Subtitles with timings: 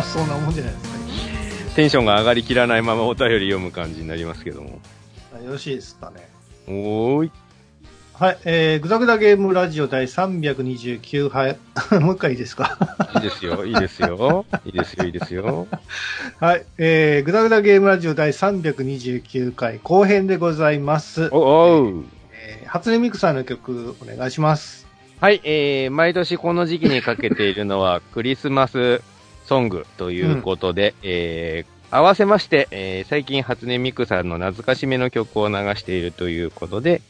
[0.00, 0.92] そんなもんじゃないですか。
[1.74, 4.68] テンションが上がりきらないままお便り読む感じになりますけども。
[5.44, 6.28] よろしいですかね。
[6.68, 7.30] おーい。
[8.14, 11.56] はい、えー、ぐだぐだゲームラジオ第329杯、
[11.98, 12.78] もう一回いいですか？
[13.16, 14.44] いいですよ、いいですよ。
[14.64, 15.66] いいですよ、いいですよ。
[16.38, 21.28] はい、えー、ぐだぐだゲームラジオ第329回後編でございます。
[21.32, 22.04] おおう。
[22.32, 24.86] えー、初音ミクさんの曲お願いします。
[25.20, 29.00] はい、えー、毎年この時期にかけているのはクリスマス
[29.46, 37.02] ソングということで、えー、合わせまして、えー、最近初音ミクさんの懐かしめの曲を流しているということで、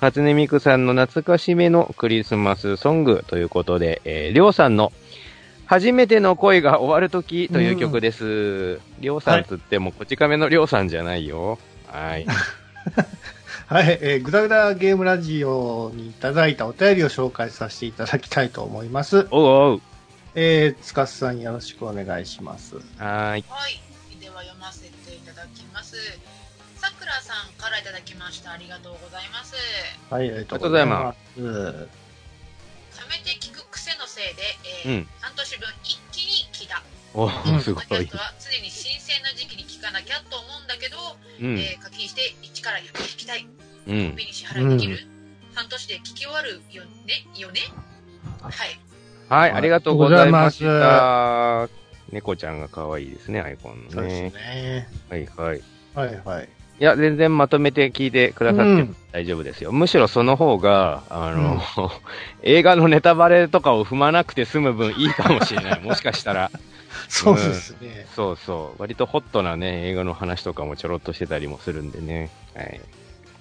[0.00, 4.92] 初音ミクさんの懐かしめのクリスマスソングということで、えー、りょうさんの
[5.66, 8.80] 初めての恋が終わるときという曲です。
[9.00, 11.58] りょうさんつっても、こち亀のりょうさんじゃないよ。
[11.86, 12.26] はい。
[13.66, 19.26] はい、えー、ぐだぐだゲームラジオにいただいたお便りを紹介させていただきたいと思います。
[19.30, 19.93] おうおう。
[20.34, 22.74] えー、つかすさんよろしくお願いします。
[22.76, 23.44] はーい。
[23.48, 23.80] はい。
[24.20, 25.96] では読ませていただきます。
[26.76, 28.50] さくらさんからいただきました。
[28.52, 29.54] ありがとうございます。
[30.10, 31.40] はい、ありがとうございますす。
[31.40, 31.46] 冷
[33.10, 34.42] めて聞く癖のせいで、
[34.86, 36.82] えーうん半年分一気に聞いた。
[37.14, 38.10] おうんすごいキャス。
[38.10, 40.96] トは常に新鮮な時期に聞かなきゃと思うんだけど、
[41.40, 41.58] うん。
[41.58, 43.46] えー課金して一から100聞きたい。
[43.86, 44.16] うんコン。
[44.16, 44.98] ビニ支払いできる、
[45.54, 47.24] 半年で聞き終わるよね？
[47.38, 47.60] よね？
[48.42, 48.52] はい。
[49.28, 51.84] はい、はいありがとうございましありがた。
[52.12, 54.30] 猫ちゃんが可愛いですね、アイコンのそうですね。
[54.30, 54.88] ね。
[55.08, 55.58] はいはい。
[55.58, 55.62] い
[55.94, 56.48] はい、はい。
[56.78, 59.72] や、全然まとめて聞いてくださってうん大丈夫ですよ。
[59.72, 61.60] むしろその方が、あの、
[62.42, 65.80] 映画のネタバレとかを踏まなくて済む分いいかもしれない。
[65.82, 66.50] もしかしたら。
[67.08, 68.06] そうですね。
[68.14, 68.80] そうそう。
[68.80, 72.30] 割とホットなね、映画の話とかもちょろっとしてたりもするんでね。
[72.54, 72.80] はい。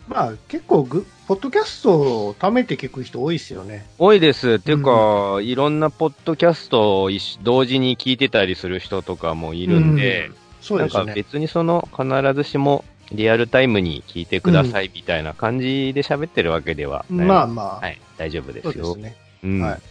[0.07, 1.93] まあ、結構ぐ、ポッドキャスト
[2.27, 3.85] を貯めて聞く人多いですよね。
[3.97, 4.53] 多いです。
[4.53, 7.09] っていうか、いろんなポッドキャストを
[7.43, 11.05] 同時に聞いてたりする人とかもいるんで、うんそうなんですね。
[11.07, 17.27] か別にその必ずしもリアルタイムに聞いてくださいみたいな感じで喋ってるわけではない。
[17.27, 18.85] まあまあ、はい、大丈夫ですよ。
[18.85, 19.15] そうですね。
[19.43, 19.81] うんはい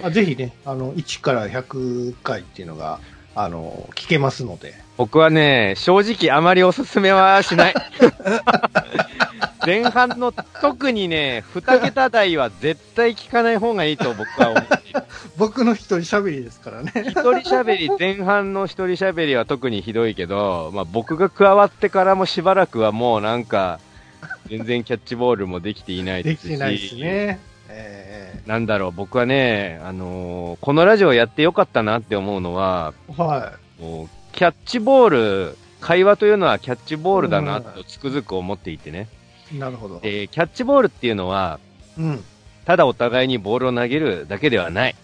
[0.00, 2.98] まあ、ぜひね、あの、1から100回っていうのが、
[3.36, 4.74] あの、聞けますので。
[4.96, 7.74] 僕はね、正直あまりおすすめはしない。
[9.66, 15.02] 前半の特にね、二桁台は絶対聞かない方がいいと僕は思っている。
[15.36, 16.92] 僕の一人喋りですからね。
[16.96, 23.80] 一人喋り、前半の一人喋りは特にひどいけど、まあ僕が加わってからもしばらくはもうなんか、
[24.48, 27.38] 全然キャッチボールもできていないでですきてないですね。
[27.68, 39.00] えなんだろう、僕はね、あのーこのラジオやってよかったなって思うのは、ーはもう、キャッチボール、会話というのはキャッチボールだなとつくづく思っていてね。
[39.02, 39.23] い。
[39.52, 40.00] なるほど。
[40.00, 41.58] で、キャッチボールっていうのは、
[41.98, 42.24] うん。
[42.64, 44.94] ただお互いにボールを投げるだけではない。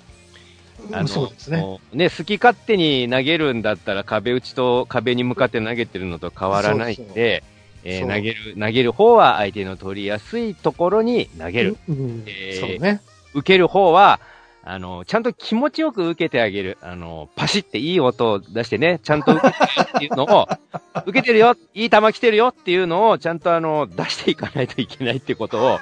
[0.92, 1.78] あのそうですね。
[1.92, 7.44] ね、好き勝手に投げるんだったら壁打ちと壁に向かって投げてるのと変わらないんで、
[7.84, 11.76] えー投げる、投げる方は相手の取りやすいところに投げる。
[11.88, 12.24] うん。
[12.26, 13.02] えーそうね。
[13.34, 14.20] 受ける方は、
[14.62, 16.78] あの、ちゃんと気持ちよく受けてあげる。
[16.82, 20.48] あの、パシっていい音を出してね、ちゃんと受けてるよっていうのを、
[21.06, 25.78] 受けてるよ、いい球来てるよっていうのを、ちゃんとあの、出していかないといけないってことを、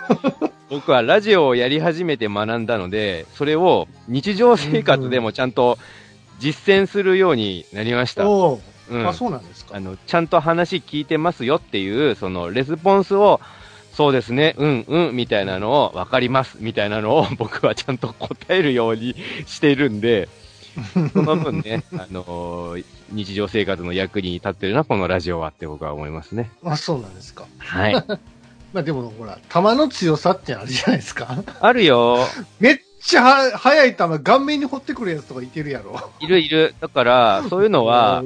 [0.71, 5.79] 僕はラジオをやり始めて学んだので、それを日常生活でもちゃんと
[6.39, 8.25] 実践するようになりました。
[8.91, 9.81] うんあ、そうなんですかあ。
[9.81, 13.41] の、ちゃんと話聞いてますよっていう、その、レスポンスを、
[13.99, 20.29] そうですね、うん、うん、みたいなのを、わかります、みたいなのを、僕はちゃんと答えるようにしているんで、
[21.13, 26.53] その分ね、あのー日常生活の役に立ってるな、このラジオはって僕は思いますね。
[26.63, 27.47] あ、そうなんですか。
[27.59, 27.95] はい。
[28.73, 31.43] まあでもほら、球の強さってあるじゃないですか。
[31.59, 32.19] あるよ。
[32.61, 35.99] めっちゃは速い球、顔面に掘ってくるやつとかいてるやろ。
[36.21, 36.73] いるいる。
[36.81, 38.23] だから、そういうのは、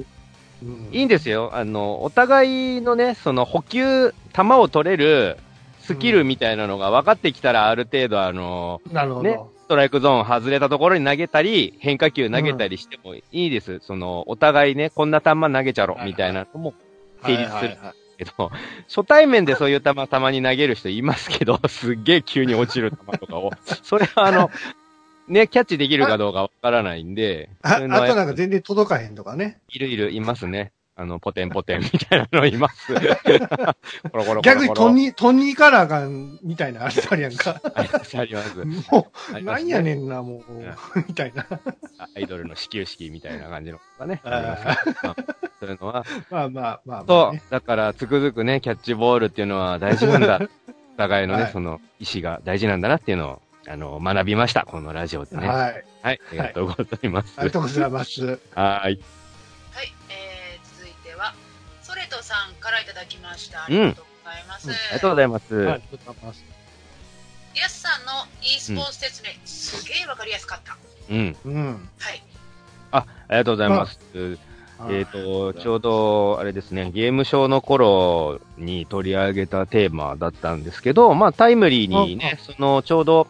[0.63, 1.51] うん、いいんですよ。
[1.55, 5.39] あの、お互いのね、その補給、球を取れる
[5.83, 9.23] スキルみたいなのが分かってきたら、ある程度、あの、なるほど。
[9.23, 13.81] ねストライクゾーン外れたところに投げたり、変化球投げたりしてもいいです。
[13.81, 16.75] その、お互いね、こんな球投げちゃろ、みたいなのも
[17.23, 17.79] 成立する
[18.19, 18.51] けど、
[18.89, 23.51] 初対面でそういう球たまに投げる人いますけど、 すっげえ急に落ちる球とかを、
[23.83, 24.51] それはあの、
[25.29, 29.61] ね、キャッチできるかどうかわからないんで、ああとなんか全然届かへんとかね。
[29.69, 30.73] いるいる、いますね。
[31.03, 32.95] あの、ポテンポテンみたいなのいます。
[34.43, 37.61] 逆にトンに、トンに行かなあかんみたいなあれあるやんか。
[37.75, 38.65] あります、あります。
[38.93, 40.65] もう、なんやねんな、もうん、
[41.09, 41.45] みたいな。
[41.99, 50.41] あアイドルの始球式みたいな感じのがね、そういうのは、まあまあまあまあ、そうね。、だから、つくづくね、キャッチボールっていうのは大事なんだ。
[50.95, 54.65] お互いのね、はいその、意思が大事なんだなっていうのを、あの、学びました。
[54.67, 55.49] このラジオでね。
[55.49, 55.85] はい。
[56.03, 57.35] はい、ありがとうございます。
[57.39, 58.39] ありがとうございます。
[58.55, 59.03] はーい。
[62.13, 63.65] トさんからいただきました。
[63.65, 64.69] ありがとうございます。
[64.69, 65.45] うんありがとうございます。
[65.55, 66.35] ありがとうござい
[67.69, 68.13] さんの
[68.43, 70.77] e スポーツ説明、すげえわかりやすかった。
[71.11, 71.37] うん。
[71.45, 71.91] うん。
[71.99, 72.23] はい。
[72.93, 73.99] あ、ありがとうございます。
[74.89, 83.29] えっ、と、ちょうど、あれですね、ゲームショーの頃に取り上げたテーマだったんですけど、まあ、タイムリーにね、その、ちょうど、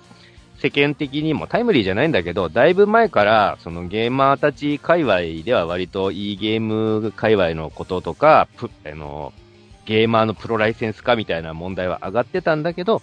[0.62, 9.32] 世間的にも、タイムリーじゃないんだけど、だいぶ前から、そのゲーマーたち界隈では割といいゲーム界隈のこととか、プあの、
[9.86, 13.02] ゲーマーのプロライセンス化みたいな問題は上がってたんだけど、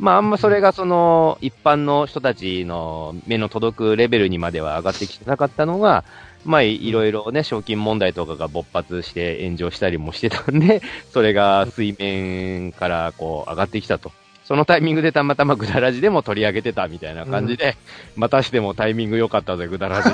[0.00, 6.02] まあ、あんまそれがその、一般の人たちの目の届くレベルにまでは上がってきてなかったのが、
[6.44, 14.10] まあ、いろいろね、賞金問題とかが勃発して炎上したりもしてたんで、それが水面からこう上がってきたと。
[14.48, 17.76] そのタイミングでたまたまグダラジでも取り上げてたみたいな感じで、
[18.16, 20.08] またしてもタイミング良かったぜ、グダラジ。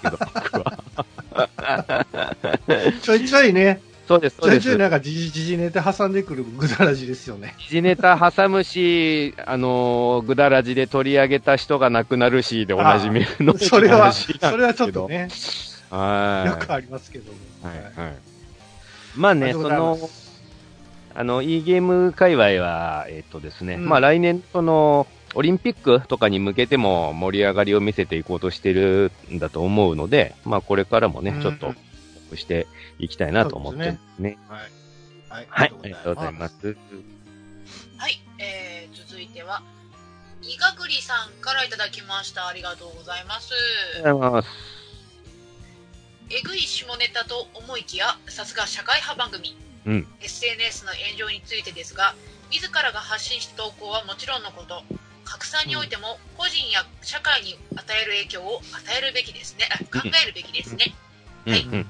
[0.00, 2.06] けど、僕は。
[3.02, 4.78] ちょいちょいね、そうです、ちょいちょいそうです。
[4.78, 7.56] なんか時事時事ネタ挟んでくるぐだらじですよね。
[7.58, 13.58] 時事ネタ挟むし、あのー、グダラジで取り上げた人が亡くなるし、でおなじみの。
[13.58, 15.08] それは、それはちょっと。
[15.08, 15.28] ね、
[15.90, 16.48] はい。
[16.48, 17.38] よくありますけども。
[17.68, 18.14] はい、はい。
[19.14, 19.98] まあね、その
[21.18, 31.74] あの、e ゲーム界隈は、えっとですね、うんまあ来年、その、オリンピックとかに向けても盛り上がりを見せていこうとしてるんだと思うので、まあこれからもね、うんちょっと、
[32.36, 32.68] して
[33.00, 34.38] いきたいなと思ってますね。
[34.48, 34.60] はい。
[35.28, 35.46] はい。
[35.50, 36.48] はい、ありがとうございま。
[36.48, 36.76] す。
[37.96, 39.64] はい、えー、続いては、
[40.42, 42.46] イガグリさんからいただきました。
[42.46, 43.50] ありがとうございます。
[43.96, 44.48] ありがとうございます。
[46.30, 49.67] えぐい下ネタと思いきや、さすが社会派番組。
[49.88, 52.14] うん SNS の炎上についてですが、
[52.50, 54.82] 自らが発信した投稿はもちろんのこと、
[55.24, 59.66] 拡散においても個人や社会に与える影響を与えるべきですね。
[59.72, 60.94] あ考えるべきですね。
[61.46, 61.86] うん、はいうん。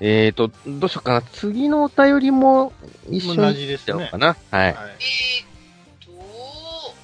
[0.00, 1.22] えっと、どうしようかな。
[1.22, 2.72] 次のお便りも
[3.08, 4.18] 一緒に同じですねしちゃおうか。
[4.18, 4.36] な。
[4.50, 4.66] はい。
[4.66, 4.74] はい。
[4.74, 6.94] えーっと、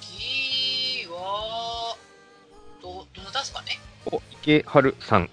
[0.00, 1.96] 次は、
[2.80, 5.28] ど、どなたですかねお、池春さん。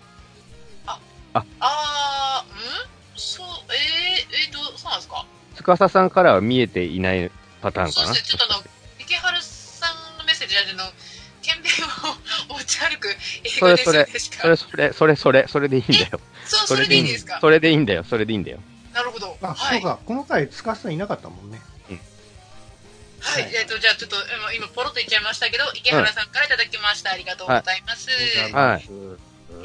[5.63, 7.31] 司さんからは見えていない
[7.61, 8.05] パターンかな？
[8.07, 8.37] そうですね、。
[8.37, 8.63] ちょっとあの、
[8.99, 10.91] 池春さんのメッセージあの、
[11.41, 11.71] 剣弁
[12.49, 16.19] を持ち歩く映画ですよね、確そかれ、それ、それ、それ、それでいいんだよ。
[16.45, 17.39] そう、それでいいんですか？
[17.41, 18.03] それでいいんだよ。
[18.03, 18.59] それでいいんだよ。
[18.93, 19.37] なるほど。
[19.41, 19.81] あ、はい。
[19.81, 19.99] そうか。
[20.05, 21.59] この回、つかさんいなかったもんね。
[23.25, 23.49] はい。
[23.55, 27.11] えっ、と、じゃあちょっと、今、今ポロッと言っちゃいましたけど、池原さんからいただきました。
[27.11, 28.09] ありがとうございます。
[28.53, 28.89] はい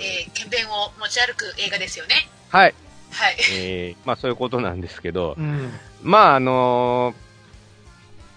[0.01, 2.29] えー、剣弁を持ち歩く映画ですよね。
[2.51, 2.75] はい。
[3.19, 3.37] はい。
[3.53, 5.73] えー、まあそういうことなんですけど、うん。
[6.03, 7.15] まああの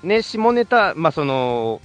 [0.03, 1.81] ーね、下ネタ、まあその、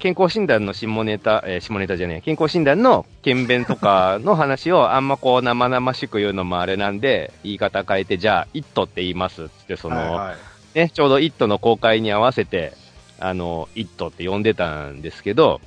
[0.00, 12.72] 健康診断の下ネタ、えー下ネタじゃねえ、健康診断の検便とかの話をあんまこう生々しく言うのもあれなんで、言い方変えて、じゃあ、イットって言いますっつって、その、はいはいね、ちょうどイットの公開に合わせて、
[13.20, 15.60] あの、イットって呼んでたんですけど、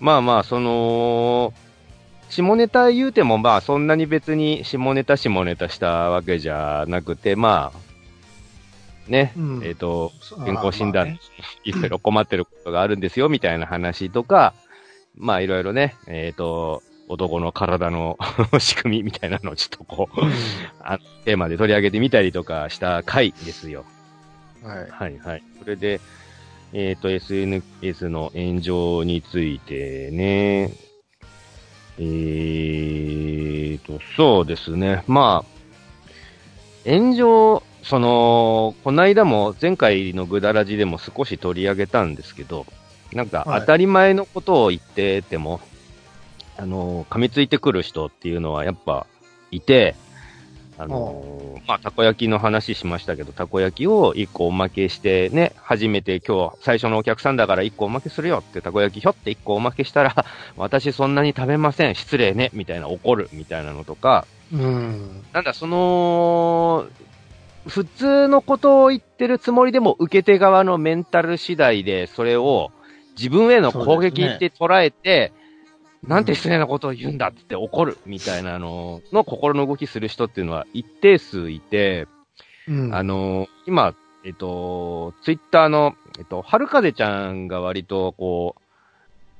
[0.00, 1.54] まあまあ、その、
[2.34, 11.18] 下ネタ言うても、まあ、そんなに別に下ネタ下ネタしたわけじゃなくて、まあ、ね、うんえっ、と、そう健康診断
[11.64, 14.52] いろいろ困ってることがあるんですよ、みたいな話とか、
[15.16, 18.18] まあ、いろいろね、えっ、と、男の体の
[18.58, 20.20] 仕組みみたいなのをちょっとこう、
[20.80, 23.84] あテーマで取り上げてみたりとかした回ですよ。
[24.64, 24.90] はい。
[24.90, 25.42] はいはい。
[25.60, 26.00] それで、
[26.72, 30.72] えっ、と、SNS の炎上についてね、
[31.98, 35.04] えーと、そうですね。
[35.06, 42.66] まあ、炎上、その、こないだも前回のグダラジでも少し取り上げたんですけど、
[43.12, 45.60] なんかはい当たり前のことを言ってても、
[46.56, 49.06] あの、噛みついてくる人っていうのはやっぱ
[49.50, 49.94] いて、
[50.76, 60.26] あのまあ、たこ焼きの話しましたけど、たこ焼きを1個おまけしてね、初めて今日最初のお客さんだから1個おまけするよってたこ焼きひょって1個おまけしたら、
[60.56, 65.24] 私そんなに食べません、失礼ね、みたいな怒るみたいなのとか、うん。
[65.32, 66.86] なんだ、その、
[67.66, 72.72] 普通のことを言ってるつもりでも受け手側のメンタル次第で、それを
[73.16, 75.32] 自分への攻撃って捉えて、
[76.06, 82.06] なんて失礼なことを言うんだって怒るみたいなのの心の動きする人っていうのは一定数いて、
[82.68, 82.94] うん。
[82.94, 83.94] あの、今、
[84.24, 88.62] えっと、ツイッターの、えっと、春風ちゃんが割とこう、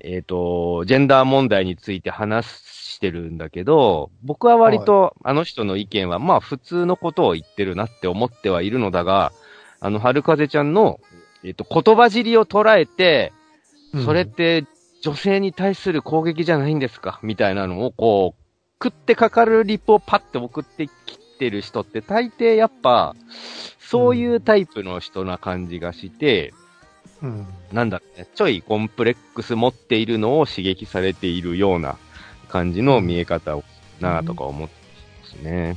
[0.00, 9.32] えっと、ジェンダー問題について話してるんだけど、僕は割とあの人の意見は、まあ普通のことを言ってるなって思ってはいるのだが、
[9.80, 11.00] あの、春風ちゃんの、
[11.42, 13.32] えっと、言葉尻を捉えて、
[13.92, 14.64] うんそれって
[15.04, 17.20] 女性に対する攻撃じゃないんですか？
[17.22, 18.42] みたいなのをこう、
[18.82, 23.14] 食ってかかるリプをパッて送ってきてる人って大抵やっぱ、
[23.78, 26.54] そういうタイプの人な感じがして、
[27.20, 27.46] うん。
[27.70, 31.98] なんだろうね、ちょいコンプレックス持っているのを刺激されているような
[32.48, 33.64] 感じの見え方を
[34.00, 34.74] なぁとか思って
[35.20, 35.76] ますね。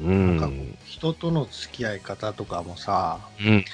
[0.00, 0.54] うなんかこん。
[0.56, 3.64] う人との付き合い方とかもさ、うん。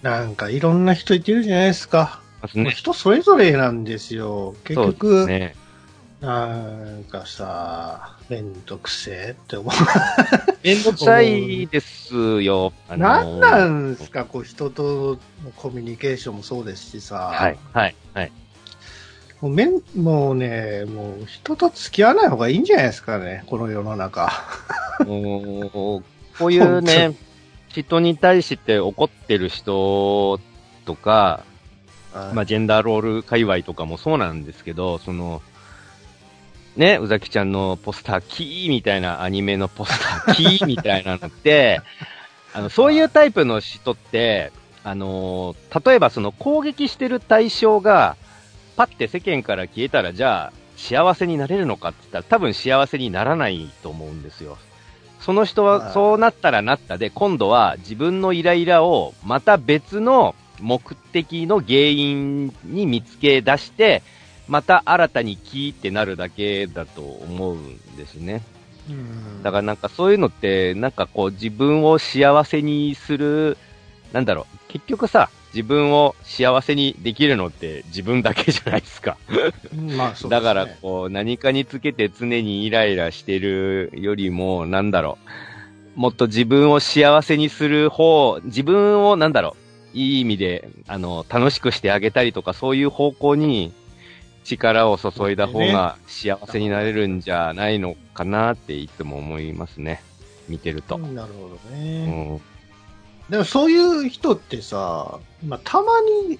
[0.00, 2.22] なんかいろんな人いてるじゃないですか。
[2.40, 2.70] ますね。
[2.70, 4.54] 人それぞれなんですよ。
[4.64, 5.54] 結局、ね。
[6.20, 9.74] なんかさ、めんどくせえって思う。
[10.64, 12.72] めんどくさいですよ。
[12.88, 17.30] あのなんなんですか、こう人とのコミュニケーションもそうですしさ。
[17.32, 18.32] はい、はい、はい。
[19.42, 24.32] もうめん、もうね、もう人と付き合わない方がいいんじゃないですかね、この世の中。
[24.98, 26.02] こ
[26.40, 27.14] ういうね、
[27.68, 30.40] 人に対して怒ってる人
[30.86, 31.44] とか、
[32.34, 35.42] まあ、ジェンダーロール界隈とかもそうなんですけど、その、
[36.76, 41.80] ね、うざきちゃんのポスター、キーみたいなアニメのポスター、キーみたいなのって、
[42.52, 44.52] あの、そういうタイプの人って、
[44.84, 48.16] あのー例えばその攻撃してる対象が、
[48.76, 54.58] パッて世間から消えたら、じゃあ、幸せになれるのかって言ったら、多分幸せにならないと思うんですよ。
[55.20, 64.02] その人は、はいそうなったらなったで、今度は自分のイライラを、また別の目的の原因に見つけ出して、
[64.48, 68.42] また新たにキーってなるだけだと思うんですね。
[68.88, 69.42] うん。
[69.42, 73.56] だからなんかそういうのって、なんかこう自分を幸せにする、
[74.12, 79.16] なんだろう、結局さ、自分を幸せにできるのって自分だけじゃないですか。
[79.72, 80.36] まあそうね。
[80.36, 85.18] だからこう何かにつけて常にイライラしてるよりも、なんだろ
[85.96, 89.65] う、もっと自分を幸せにする方、自分をなんだろう、
[89.96, 93.72] いい意味で、あの、楽しくしてあげたりとかそういう方向に
[94.44, 100.02] 力を注いだ方が幸せになれるんじゃないのかなっていつも思いますね。
[100.48, 100.98] 見てると。
[100.98, 102.34] なるほどうね。
[102.34, 102.40] ん。
[103.30, 105.86] でもそういう人ってさ、まあ、たま
[106.28, 106.38] に、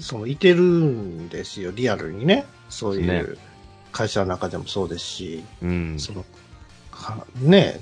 [0.00, 2.44] その、いてるんですよ、リアルにね。
[2.68, 3.38] そういでう
[3.90, 5.96] 会社の中でもそうですし、うん。
[5.98, 6.24] その、
[6.90, 7.80] かね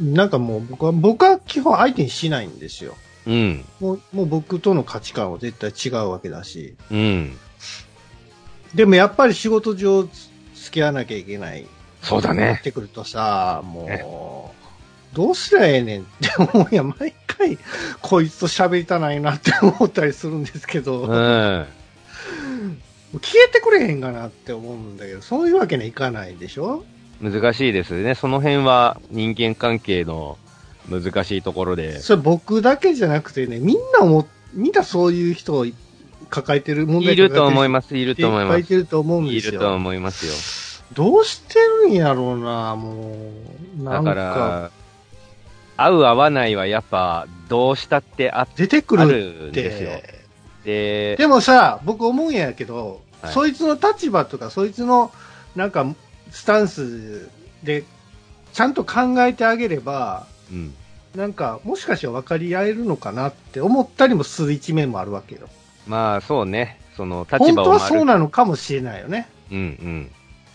[0.00, 2.94] なんかもう僕は、僕は基本相手にしないんですよ。
[3.28, 3.64] うん。
[3.78, 6.74] もう、もう僕との価値観は絶対違うわけだし。
[6.90, 7.36] うん。
[8.74, 10.10] でもやっぱり仕事上付
[10.70, 11.66] き合わなきゃいけない。
[12.02, 12.46] そうだね。
[12.46, 14.54] なってくるとさ、も
[15.12, 17.58] う、どうすりゃええねんって思ういや、毎回、
[18.00, 21.66] こいつと喋りたないなって思ったりするんですけど、うん。
[23.20, 26.84] 消えてくれへんかなって思うんだけど、そういうわけにはいかないでしょ？
[27.20, 28.14] 難しいですね。
[28.14, 30.38] その辺は人間関係の
[30.88, 32.00] 難しいところで。
[32.00, 35.66] それ僕だけじゃなくてね、みんなも、みんなそういう人を
[36.30, 38.60] 抱えてる、問題いると思いまます、いるいと思います。
[38.60, 39.52] いると思うんいですよ。
[39.52, 40.32] ると思いますよ。
[40.94, 43.14] どうしてるんやろうな、も
[43.78, 43.82] う。
[43.82, 44.70] なんだか、から
[45.76, 49.90] 合う合わないはやっぱ、どうしたってあ出てくあるんですよ。
[49.90, 50.18] て。
[50.64, 55.10] で、でもさ、僕思うんやけど、はいそいつの立場とか、そいつの、
[55.56, 55.84] なんか、
[56.30, 57.28] スタンス
[57.64, 57.84] で、
[58.52, 60.74] ちゃんと考えてあげれば、うん。
[61.14, 65.48] なんか、もしかして分かり合えるのかなって思ったりもする一面もあるわけよ。
[65.86, 66.80] まあ、そうね。
[66.96, 69.28] その、立本場を丸当はそうなのかもしれないよね。
[69.50, 70.10] うんうん。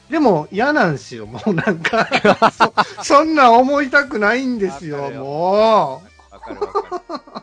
[0.10, 2.08] でも嫌なんですよ、もうなんか
[3.02, 7.02] そ、そんなん思いたくないんですよ、よもわかるわか
[7.40, 7.43] る。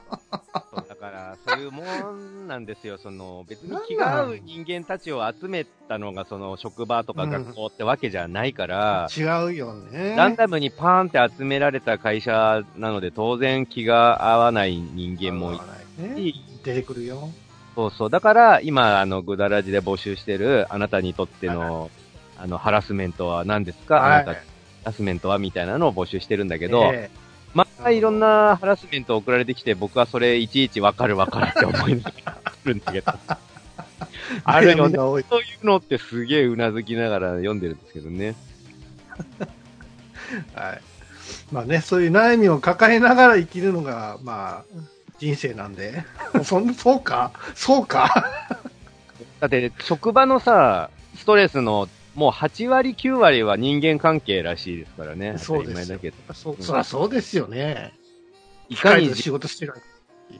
[1.60, 2.98] そうもんなんですよ。
[2.98, 9.20] その、別に気が合う人間たちを集めたのが、その、職場とか学校ってわけじゃないから、う。
[9.20, 10.14] 違うよね。
[10.16, 15.60] ランダムにパーンって集められた会社なので、当然気が合わない人間もい
[15.98, 17.30] ねい出てくるよ。
[17.74, 18.10] そうそう。
[18.10, 21.90] だから、今、あの、グダラジで募集してる、あなたにとっての、
[22.38, 24.40] あの、ハラスメントは何ですか、はいあなた、ハ
[24.86, 25.38] ラスメントは？
[25.38, 27.19] みたいなのを募集してるんだけど、えま
[27.84, 33.34] あ、いろんなハラスメント送られてきて、僕はそれいちいちわかるわかるって思いながらるんだけど、え
[34.44, 35.22] あるよねそうい
[35.62, 38.34] うのってすげえうなずきながら読んでるんですけどね。
[40.54, 40.80] はい。
[41.52, 44.64] まあね、そういう悩みを抱えながら生きるのが、まあ、
[45.18, 46.04] 人生なんで。
[46.44, 47.32] そんそうか？
[47.54, 48.58] そうか？
[49.40, 55.36] だって、職場のさ、ストレスの、もう8割9割は人間関係らしいですからね。
[55.38, 56.16] そうですよけど。
[56.34, 57.92] そそりゃそうですよね。
[58.68, 59.74] いかに仕事してる。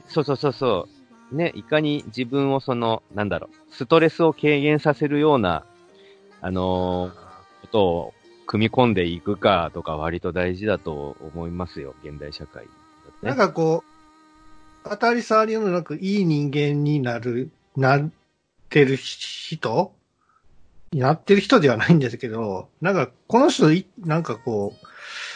[0.07, 0.87] そうそうそうそ
[1.31, 1.35] う。
[1.35, 5.63] ね、いかに自分をその、なんだろう、ストレスを軽減させるような、
[6.41, 8.13] あのーことを
[8.47, 12.69] 組み込んでいくかとか割と大事だと思いますよ、現代社会ね。
[13.21, 13.83] なんかこ
[14.85, 18.09] う、当たり障りのなくいい人間になる、なっ
[18.69, 19.93] てる人
[20.91, 24.87] になってる人ではないんですけど、なんか、この人い、なんかこう、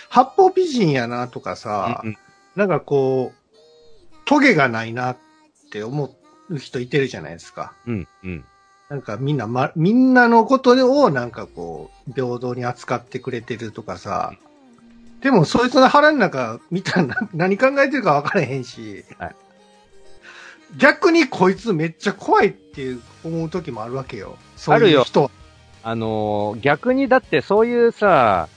[0.10, 2.18] 八方美人やなとかさ、うん
[2.56, 3.56] なんかこう、
[4.24, 5.18] トゲがないなっ
[5.72, 6.16] て思
[6.50, 7.74] う人いてるじゃないですか。
[7.86, 8.46] うん、うん。
[8.90, 14.34] なんかみんな、ま、みんなのことをなんかこう、平等に扱ってくれてるとかさ、
[15.22, 19.36] でもそいつの腹の中見たらな何考えてるか分からへんし、はい
[20.78, 24.38] 逆にこいつめっちゃ怖いっていう思う時もあるわけよ。
[24.58, 25.30] そうあるよいう人は。
[25.30, 25.45] あ
[25.94, 28.50] のー逆にだってそういうさ、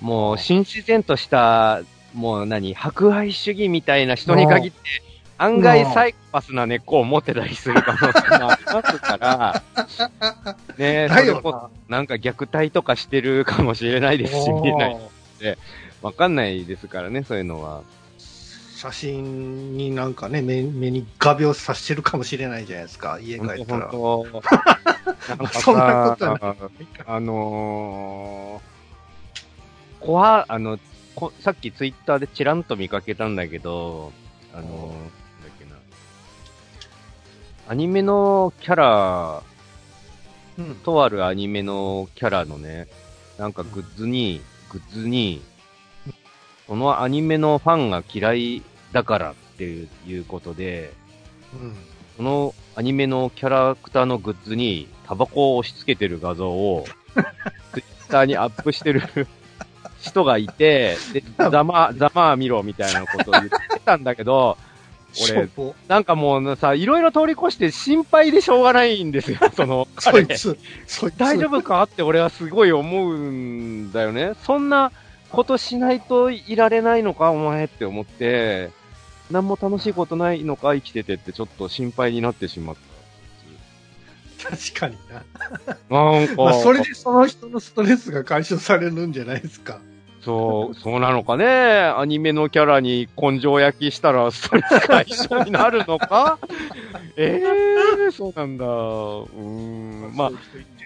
[0.00, 1.82] もう新自然とした、
[2.14, 4.78] もう何、博愛主義みたいな人に限って、
[5.36, 9.62] 案外サイコパスな根っこを持ってたりする可能性もありますから、
[10.78, 11.08] ね
[11.88, 14.98] なんか虐待とかしてるかもしれないですし、見えない。
[16.02, 17.82] わかんないですからね、そういうのは。
[18.80, 23.88] 写真になんかね、目目に画鋲さしてるかもしれないじゃないですか、家帰ったら。
[23.88, 24.24] んそ
[25.72, 26.56] んなことは
[27.06, 30.78] あのー、怖、あの、
[31.14, 34.12] こさっきツイッターでチランと見かけたんだけど、
[34.54, 35.72] あのー、なんだっけな。
[37.68, 39.42] アニメのキャラ、
[40.56, 40.74] うん。
[40.76, 42.88] とあるアニメのキャラのね、
[43.36, 45.42] なんかグッズに、グッズに、
[46.66, 50.92] そのアニメのファンが嫌いだからっていうことで、
[51.54, 51.76] うん。
[52.16, 56.84] そのアニメのキャラクターのグッズにタバコを押し付けてる画像を、
[57.72, 59.02] ツイッターにアップしてる
[60.00, 64.56] 人がいて、で、ざま、ざまあ見ろみたいなことを言ってたんだけど、
[65.22, 65.48] 俺
[65.88, 71.16] なんかもうさ、いろいろ通り越して心配でしょうがないんですよ、その、彼そいつ、そいつ。
[71.16, 74.34] 大丈夫かって俺はすごい思うんだよね。
[74.44, 74.92] そんな
[75.30, 78.70] ことしないといられないのか、お前って思って、
[79.30, 84.50] 何も楽しいことないのか、生きててってちょっと心配になってしまった。
[84.50, 85.22] 確かにな。
[85.90, 89.80] なんか、まあ、それでその人のストレスが解消されるんじゃないですか。
[90.22, 91.46] そう、そうなのかね。
[91.46, 96.38] アニメのキャラに根性焼きしたらストレス解消になるのか？
[97.16, 98.64] ええー、そうなんだ。
[98.66, 100.12] うーん。
[100.14, 100.32] まあ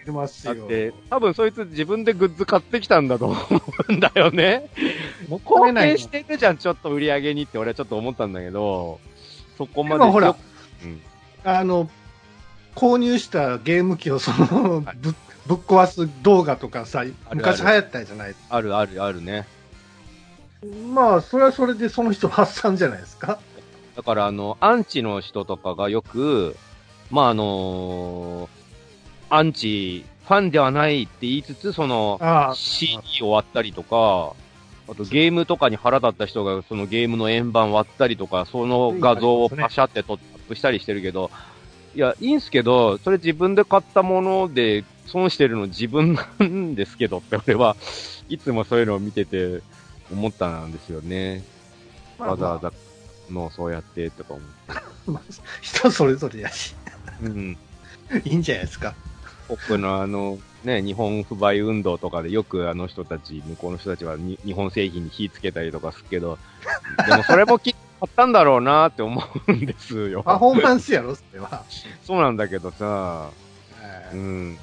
[0.04, 0.54] てますよ。
[0.54, 3.36] だって、多分そいつ自分でグッズ買ってきたんだと思
[3.88, 4.70] うんだよね。
[5.28, 9.00] もったいないの貢献してるじゃん、ちょっと売り上げにって俺はちょっと思ったんだけど、
[9.58, 9.98] そこまで。
[9.98, 10.36] でもほら
[10.84, 11.00] うん、
[11.44, 11.88] あの、
[12.74, 15.14] 購入したゲーム機をその、はいぶ
[15.46, 19.46] ぶっ壊す動画とかさ、昔流行ったじゃないあるあるあるね。
[20.94, 23.38] まあ、それはそれでその人発散じゃないですか。
[23.96, 26.56] だからあの、アンチの人とかがよく、
[27.10, 28.48] まああの
[29.30, 32.20] アンチ、ファンではないって言いつつ、その、
[32.54, 34.34] CD を割ったりとか、
[34.86, 41.30] あとゲームとかに腹立った人がそのゲームの円盤割ったりとか、その画像をパシャって撮ってアップしたりしてるけど、
[41.94, 47.76] いや、いいんすけど、それ自分で買ったもので損してるの自分なんですけどって俺は
[48.28, 49.62] いつもそういうのを見てて
[50.12, 51.42] 思ったんですよね。
[52.18, 52.72] まあわざわざ
[53.30, 54.82] のそうやってとか思って。
[55.10, 55.22] まあ
[55.60, 56.74] 人それぞれやし、
[57.22, 57.56] うん。
[58.24, 58.94] いいんじゃないですか。
[59.48, 66.38] ポップのあの、ね、日本不買運動とかでよくあの人たち、向こうの人たちはに日本製品に火つけたりとかするけど、
[67.06, 70.22] でもそれもきっと買ったんだろうなって思うんですよ。
[70.26, 71.64] パフォーマンスやろ、それは。
[72.04, 73.30] そうなんだけどさ、
[74.12, 74.58] うん。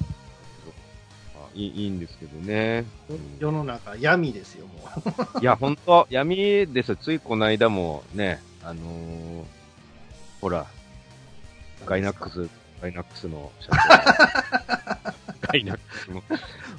[1.36, 2.84] あいいいいんですけどね。
[3.08, 4.72] うん世の中闇ですよ、も
[5.36, 5.40] う。
[5.40, 6.96] いや、ほんと、闇です。
[6.96, 9.44] ついこの間もね、あのー
[10.42, 10.66] ほら、
[11.86, 12.50] ガイナックス、
[12.82, 13.78] ガイナックスの社長。
[15.52, 16.22] ガイナックスの。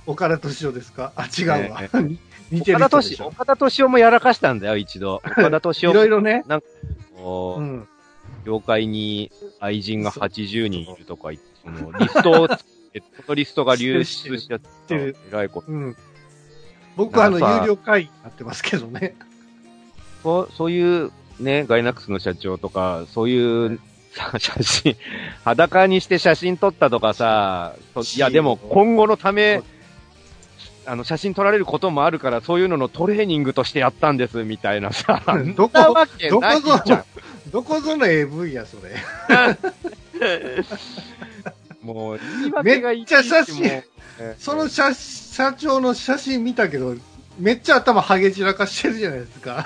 [0.05, 1.13] 岡田敏夫ですか？
[1.15, 1.81] あ、違うわ。
[1.81, 1.89] ね
[2.51, 3.27] 似てる岡田敏夫。
[3.29, 5.15] 岡田敏夫もやらかしたんだよ、一度。
[5.25, 5.91] 岡田敏夫。
[5.91, 6.43] いろいろね。
[7.15, 7.87] こううん。
[8.45, 12.57] 業界に愛人が80人いるとか言って、そのリストをそ
[13.29, 15.71] のリストが流出しちゃって、知ってるえらいこと。
[15.71, 15.95] うん。
[16.97, 19.15] 僕はあの、有料会員になってますけどね。
[20.21, 23.83] そうそういうね、ガイナックスの社長とか、そういうさ
[24.37, 24.95] 写真、
[25.43, 29.61] 裸にして写真撮ったとかさ、そいやでも今後のため、
[30.85, 35.21] あの写真撮られることもあるから、そういうののトレーニングとしてやったんです、みたいなさ。
[35.55, 35.79] どこ
[36.29, 37.05] どこぞじゃん。
[37.51, 38.95] どこぞの AV や、それ。
[41.81, 43.83] もう、言い訳がいいめっちゃ写真
[44.37, 46.95] その社社長の写真見たけど、
[47.39, 49.65] めっちゃ頭ハゲ散らかしてるじゃないですか。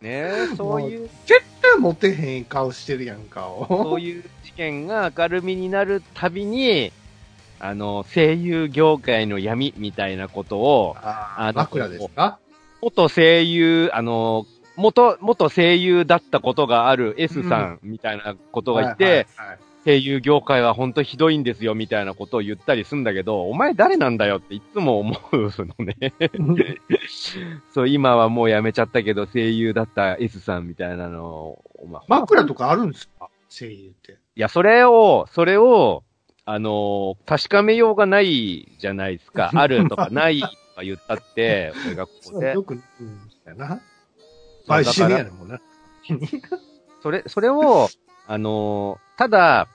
[0.00, 0.30] ね。
[0.56, 3.66] そういう、絶対モテへん顔してるやん、顔。
[3.68, 6.92] そういう事件が明るみになるたびに、
[7.58, 12.38] あの、声優業界の闇みたいなことを、あのあー枕ですか？
[12.80, 19.26] 元声優、あの、元、元声優だったことがある S さんみたいなことがいて、
[19.84, 26.12] 声優業界は本当ひどいんですよみたいなことを言ったりするんだけど、お前誰なんだよっていつも思うのね。
[27.72, 33.28] そう、今はもうやめちゃったけど声優だった S さんみたいなのを、まあ枕とかあるんですか？
[33.48, 34.12] 声優って。
[34.36, 36.04] いや、それを、それを、
[36.44, 39.50] あのー確かめようがないじゃないですか。
[39.56, 42.52] あるとかないとか言ったって、俺がここで。
[42.52, 43.80] よく、うん、やな。
[44.68, 45.60] 買収やねんもんな。
[47.02, 47.88] それ、それを、
[48.30, 49.68] あのーただ、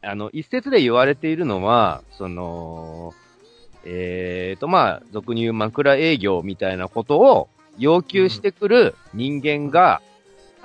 [0.00, 3.12] あの、一説で言われているのは、その、
[3.84, 10.00] えーと、まあ、俗に言う枕営業みたいなことを要求してくる人間が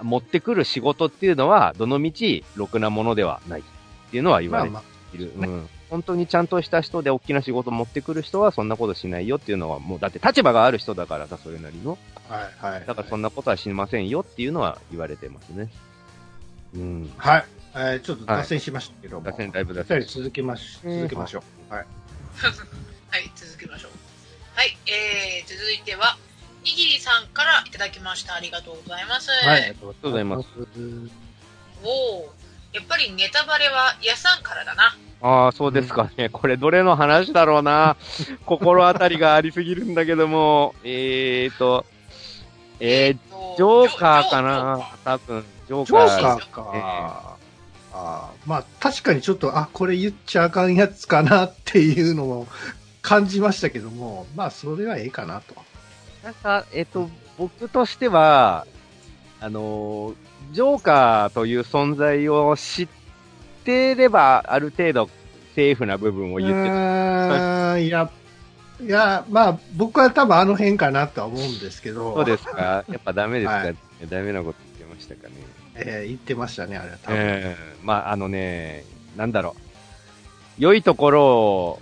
[0.02, 3.64] 持ってくる仕事っていうのは、どのみち、ろくなものではないっ
[4.12, 5.38] ていうのは言われてまあまいる。
[5.38, 5.70] ねうん。
[5.90, 11.98] 本当にちゃんとした人で大きな仕事持ってくる人はそんなことしないよっていうのは、もうだって立場がある人だからさ、それなりの。
[12.30, 12.40] あ、は
[12.72, 12.86] いはい。
[12.86, 15.68] だからそんなことはしませんよっていうのは言われてますね。
[16.76, 17.14] うん。
[17.18, 17.46] はい。
[17.76, 19.26] えー、ちょっと脱線しましたけども。
[19.26, 21.74] 脱線だいぶ脱二線人続けまし、うん続けましょう。
[21.74, 21.86] はい。
[23.10, 23.92] はい、続きましょう。
[24.56, 26.18] はい、えー、続いては、
[26.64, 28.36] にぎりさんからいただきました。
[28.36, 29.30] ありがとうございます。
[29.32, 29.64] はい。
[29.64, 30.48] ありがとうございます。
[31.84, 32.34] おお
[32.74, 34.98] やっぱりネタバレは屋さんからだな。
[35.22, 36.30] ああ、そうですかね。
[36.30, 37.98] これどれの話だろうな。
[38.46, 41.86] 心当たりがありすぎるんだけども、えーと、
[42.80, 45.46] えー、とジョーカーかな多分、
[45.86, 46.38] ジョージョカー。
[46.38, 47.38] ーカーか。
[47.96, 52.48] あーまあ、確かにちょっと、あ、これ言っちゃあかんやつかなっていうのも
[53.02, 55.56] 感じましたけども、まあ、それはええかなと。
[56.24, 58.66] なんか、えっ、と、僕としては、
[59.40, 60.16] あのー
[60.52, 62.88] ジョーカーという存在を知っ
[63.64, 65.10] てれば、ある程度、
[65.56, 68.10] セーフな部分を言ってうーんいや、
[68.82, 72.14] いや、まあ、僕は多分あの辺かなとは思うんですけど。
[72.16, 73.76] そうですかやっぱダメですか、はい
[74.10, 75.36] ダメなこと言ってましたかね。
[75.76, 77.20] えー言ってましたね、あれは多分。
[77.20, 78.84] ええまあ、あのね、
[79.18, 79.62] なんだろう。
[80.62, 81.82] 良いところを、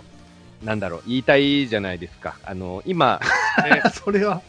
[0.64, 2.36] なんだろう、言いたいじゃないですか。
[2.44, 3.20] あの、今、
[3.64, 4.40] ねそれは、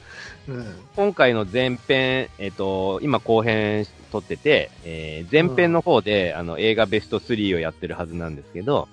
[0.47, 0.65] うん。
[0.95, 8.87] 今回の前編、えっ、と、今後編撮ってて、えー前編の方で、あの、映画ベスト3をやってるはずなんですけど、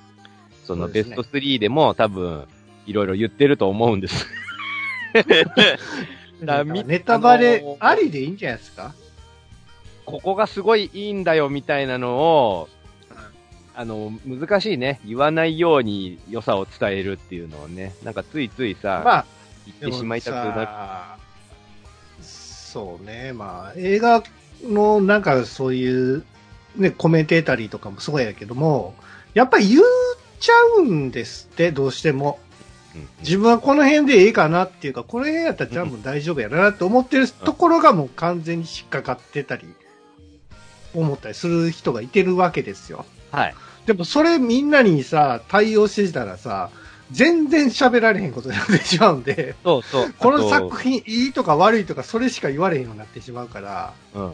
[0.65, 2.47] そのベスト3でも多分、
[2.87, 4.27] いろいろ言ってると思うんです。
[6.87, 8.95] ネタバレあのーありでいいんじゃないですか？
[10.11, 12.68] ここがすごいいいんだよみたいなのを、
[13.75, 15.01] あの、難しいね。
[15.05, 19.27] 言わないように良さを伝えるっていうのをね、なんかついついさ、まあ、
[19.81, 20.66] 言ってしまいたくなる。
[20.66, 21.16] さ
[22.23, 24.23] そうね、まあ、映画
[24.62, 26.25] のなんかそういう、
[26.77, 28.94] ね、コメンテータリーとかもそうやけども、
[29.35, 29.83] やっぱり言っ
[30.38, 32.38] ちゃうんですって、どうしても。
[32.44, 32.51] うん
[33.20, 39.62] 自分はこの辺でええかなっていうか、この辺やったら多分大丈夫やなって思ってるところがもう完全に引っかかってたり、
[40.94, 43.05] 思ったりする人がいてるわけですよ。
[43.31, 43.55] はい。
[43.87, 46.70] でもそれみんなにさ、対応してたらさ、
[47.11, 50.14] 全然喋られへんことになってしまうんで、そうそう。
[50.18, 54.33] この作品いいとか悪いとかそれしか言われへんようになってしまうから、うん。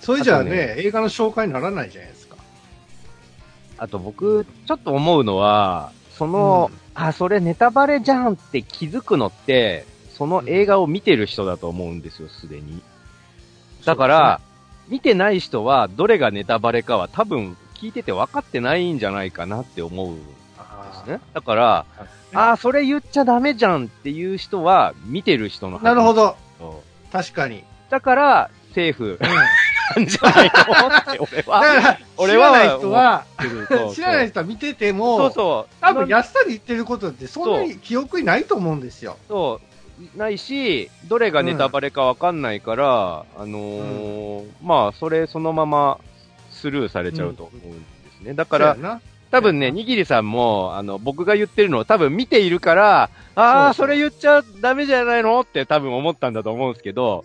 [0.00, 2.36] それじゃあね、ね映画の紹介にならないじゃないですか。
[3.78, 12.82] あと僕、ちょっと思うのは、その、あ、それネタバレじゃんって気づくのって、その映画を見てる人だと思うんですよ、すでに。
[13.84, 14.40] だから、
[14.90, 20.22] 見てない人は、どれがネタバレかは多分聞いてて分かってないんじゃないかなって思うんで
[20.58, 21.20] あすね。
[21.32, 21.86] だから、
[22.34, 26.36] あー、それ言っちゃダメじゃんっていう人は、見てる人のーなるほど。
[26.58, 26.82] ど。
[27.12, 27.64] 確かに。
[27.88, 29.36] だから、セーフうん
[29.96, 31.64] なんじゃないのって俺は。
[31.64, 33.24] ら、俺は知らない人は、
[33.94, 35.74] 知らない人は見てても、そうそう。
[35.80, 39.16] 多分安さで言ってることってそんなに記憶にないと思うんですよ。
[39.28, 39.69] そう、
[40.16, 45.98] ないし、どれがネタバレかわかんないから、あのーまあ、それそのまま
[46.50, 47.78] スルーされちゃうと思うんで
[48.18, 48.34] すね。
[48.34, 55.40] だから、多分ね、にぎりさんも、あの、僕が言ってるのを多分見ているから、ああ、それ言っちゃダメじゃないの？
[55.40, 57.24] って多分思ったんだと思うんですけど、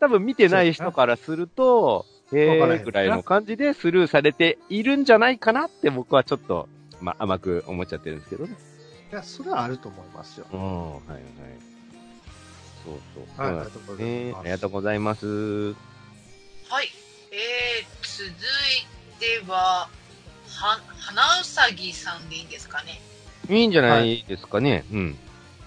[0.00, 6.66] 多分見てない人からすると、えー、ぐらいの感じでスルーされているんじゃないかなって僕はちょっと、
[7.02, 8.56] まあ、甘く思っちゃってるんですけどね。
[9.12, 10.46] いや、それはあると思いますよ。
[10.50, 11.20] うん、はいはい。
[12.84, 13.40] そうそう。
[13.40, 14.32] はい、ありがとうございね。
[14.32, 15.26] ますありがとうございます。
[16.68, 16.88] はい。
[17.30, 19.88] えー、続いては、
[20.48, 23.00] は、花うさぎさんでいいんですかね？
[23.48, 24.84] いいんじゃないですかね。
[24.92, 25.18] うん。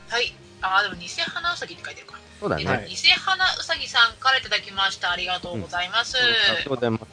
[0.08, 0.34] はい。
[0.62, 2.20] あー、でも偽花うさぎって書いてるか。
[2.40, 2.66] そうだね。
[2.66, 5.12] はい偽花うさぎさんからいただきました。
[5.12, 6.18] ありがとうございます。
[6.18, 7.04] ありがとうございます。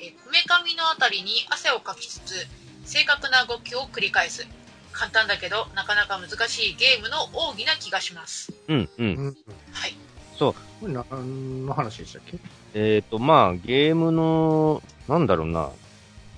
[0.00, 2.46] えーこめかみのあたりに汗をかきつつ、
[2.86, 4.46] 正確な動きを繰り返す。
[4.92, 8.52] 簡単だけど、なかなか難しいゲームの奥義な気がします。
[8.68, 8.90] うん、う。
[8.98, 9.36] うんん。
[9.72, 9.96] はい。
[10.38, 12.36] これ何の話でしたっけ？
[12.74, 15.70] えっ、と、まあ、ゲームの、なんだろうな。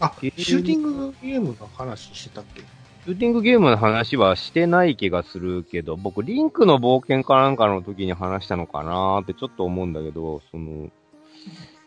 [0.01, 2.61] あ、シューティングゲームの話してたっけ？
[2.61, 10.91] シューティングゲームの話はしてない気がするけど、僕、リンクの冒険かなんかの時に話したのかなーってちょっと思うんだけど、その、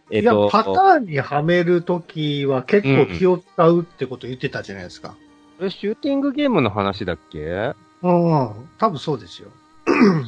[0.09, 5.09] えっ、いや、と、パターンにはめるときは結構気を使うってこと言ってたじゃないですか。
[5.09, 5.15] こ
[5.63, 7.39] れシューティングゲームの話だっけ？
[7.39, 9.49] うん、うん、多分そうですよ。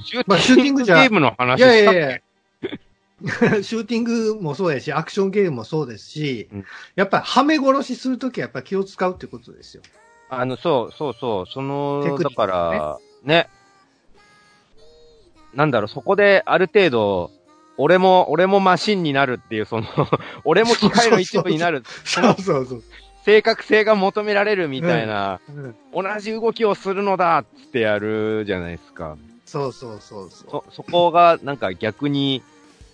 [0.03, 1.59] シューティングゲームの話？
[1.59, 1.99] いやいしたっけ？
[1.99, 2.19] やいや。
[3.63, 6.65] シューティングもそうやし、アクションゲームもそうですし、うん
[6.95, 9.83] やっぱりはめ殺しするときはやっぱり気を使うってことですよ。
[10.29, 13.49] あの、そう、そうそう、その、テクニックだから、ね。
[15.53, 17.31] なんだろう、そこである程度、
[17.77, 19.87] 俺も、俺もマシンになるっていう、その、
[20.45, 22.83] 俺も機械の一部になる、そうそうそう。
[23.25, 29.17] 正確性が求められるみたいな、うん同じ動きをするのだってやるじゃないですか。
[29.45, 32.43] そうそうそうそそ、そこがなんか逆に、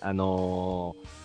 [0.00, 1.16] あのー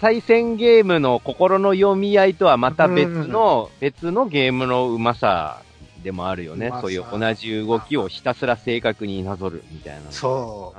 [0.00, 5.62] 対戦ゲームの心の読み合いとはまた別の、別のゲームのうまさ
[6.02, 10.12] でもあるよねそういう同じ動きをひたすら正確になぞるみたいなう。。
[10.12, 10.74] そ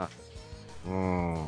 [0.87, 0.89] う。
[0.89, 1.47] うん。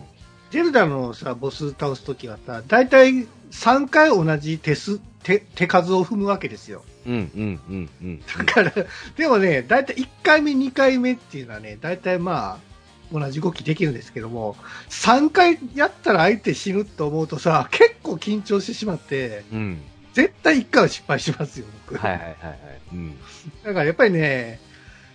[0.50, 6.84] ゼルダのさ、ボス倒すときはさ、だいたい3回同じ手す、手、手数を踏むわけですよ。
[7.06, 8.22] うん、うん、うん、うん。
[8.22, 8.74] だから、
[9.18, 12.70] でもね、だいたい1回目、2回目っていうのはね、だいたいまあ、
[13.12, 14.56] 同じ動きできるんですけども、
[14.90, 19.82] 3回やったら相手死ぬと思うとさ、結構緊張してしまって、うん。
[20.14, 21.98] 絶絶対1回は失敗しますよ、僕。
[21.98, 22.58] はいはいはいはい。
[22.94, 23.18] うん。
[23.64, 24.60] だからやっぱりね、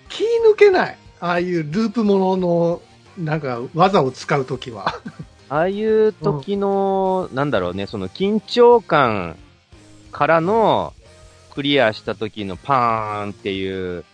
[0.09, 0.99] 気抜けない。
[1.21, 2.83] ああいうループものの、
[3.19, 5.01] なんか、技を使うときは。
[5.55, 9.37] ああいう時の、なんだろうね、その緊張感
[10.11, 10.95] からの、
[11.55, 14.05] クリアした時のパーンっていう、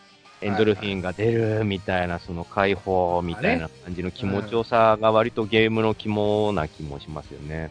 [0.42, 7.70] エンドルフィンが出るみたいな、その解放みたいな感じの気持ちよさが割とゲームの肝な気もしますよね。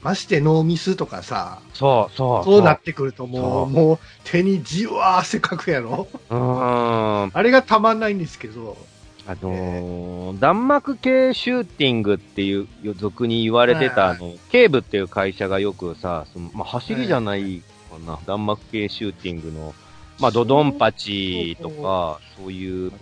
[0.00, 2.44] ましてノーミスとかさ、そうそう。
[2.44, 6.06] そうなってくるともそうう、もう手にじわー汗かくやろ？
[6.30, 7.30] うーん。
[7.34, 8.76] あれがたまんないんですけど、
[9.28, 19.74] あのー弾幕系シューティングっていう、俗に言われてた、はいあの、ケーブっていう会社がよくさ、そのまあ、走りじゃないかな、弾幕系シューティングの、
[20.18, 22.92] まあ、ドドンパチとか、そういう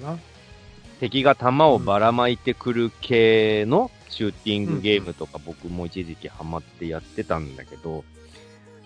[0.98, 8.04] 敵が弾をばらまいてくる系のシューティングゲームとか僕も一時期ハマってやってたんだけど、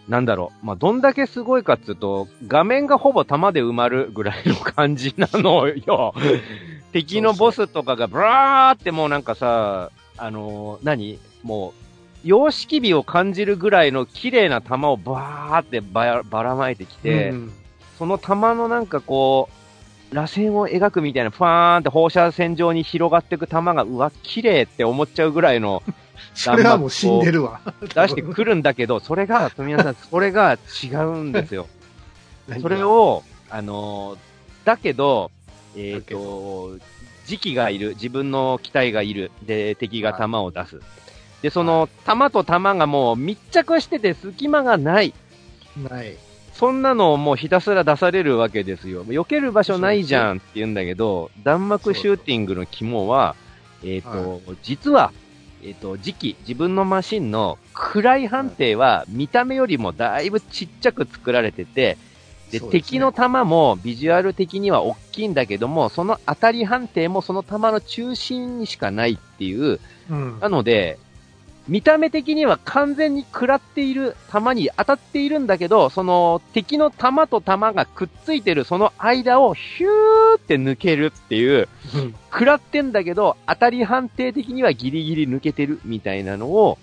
[0.09, 6.14] なんだろう、まあ、どんだけすごいかっつうと、画面がほぼ弾で埋まるぐらいの感じなのよ。
[6.92, 11.18] 敵のボスとかがブラーってもうなんかさ、あのー何？
[11.42, 11.72] も
[12.24, 17.53] う、様式美を感じるぐらいの綺麗な弾をバーってばらまいてきて、うん
[17.98, 19.50] その弾のなんかこ
[20.11, 25.83] う、螺旋を描くみたいな、ファーンって放射線状に広がっていく弾が、うわ、綺麗って思っちゃうぐらいの
[26.35, 27.61] それはもう死んでるわ。
[27.83, 31.66] 出してくるんだけど、それが、富谷さん、それが違うんですよ。
[32.62, 34.18] それを、あのー
[34.64, 35.31] だけど、
[35.76, 36.78] えっ、だけと、
[37.26, 40.80] 時期がいる、自分の機体がいる、で、敵が弾を出す。
[41.42, 45.14] で、その、弾と弾がもう密着してて隙間がない。
[45.88, 46.16] ない。
[46.52, 49.04] そんなのをもうひたすら出されるわけですよ。
[49.06, 53.35] 避ける場所ないじゃんって言うんだけど、弾幕シューティングの肝は、
[53.83, 55.12] えっ、と、実は、
[55.62, 61.96] えっ、と、時期、自分のマシンの暗い判定は見た目よりもだいぶちっちゃく作られてて、
[62.51, 62.71] で、ですね。
[62.71, 70.39] 敵の弾もビジュアル的には大きいんだけども、その当たり判定もその弾の中心にしかないっていう、うん。
[70.41, 70.99] なので、
[71.69, 82.15] 見た目的には完全に食らっている弾に当たっているんだけど、その敵の弾と弾がくっついてるその間をヒューって抜けるっていう、うん。
[82.33, 86.79] 食らってんだけど、当たり判定的にはギリギリ抜けてるみたいなのを、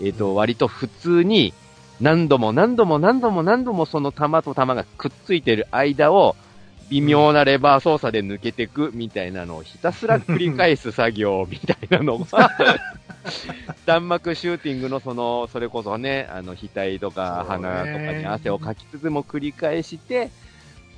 [0.00, 1.52] えっ、と、割と普通に
[2.02, 6.34] 何度も何度も何度も何度もその弾と弾がくっついてる間を、
[6.90, 12.50] 微妙なレバー操作で抜けていくみたいなのをひたすら繰り返す作業みたいなのが、
[13.86, 20.30] 弾幕シューティングのその、それこそね、あの、額とか鼻とかに汗をかきつつも繰り返して、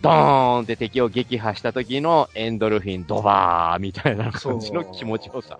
[0.00, 5.58] ドーンって敵を撃破した時のエンドルフィンドバーみたいな感じの気持ちよさ。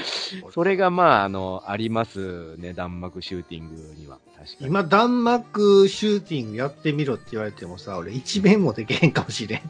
[0.52, 4.18] それがまあ、あの、ありますね、弾幕シューティングには。
[4.38, 4.66] 確かに。
[4.66, 9.60] 今、弾幕シューティングやってみろって言われてもさ、俺一面もできへんかもしれん。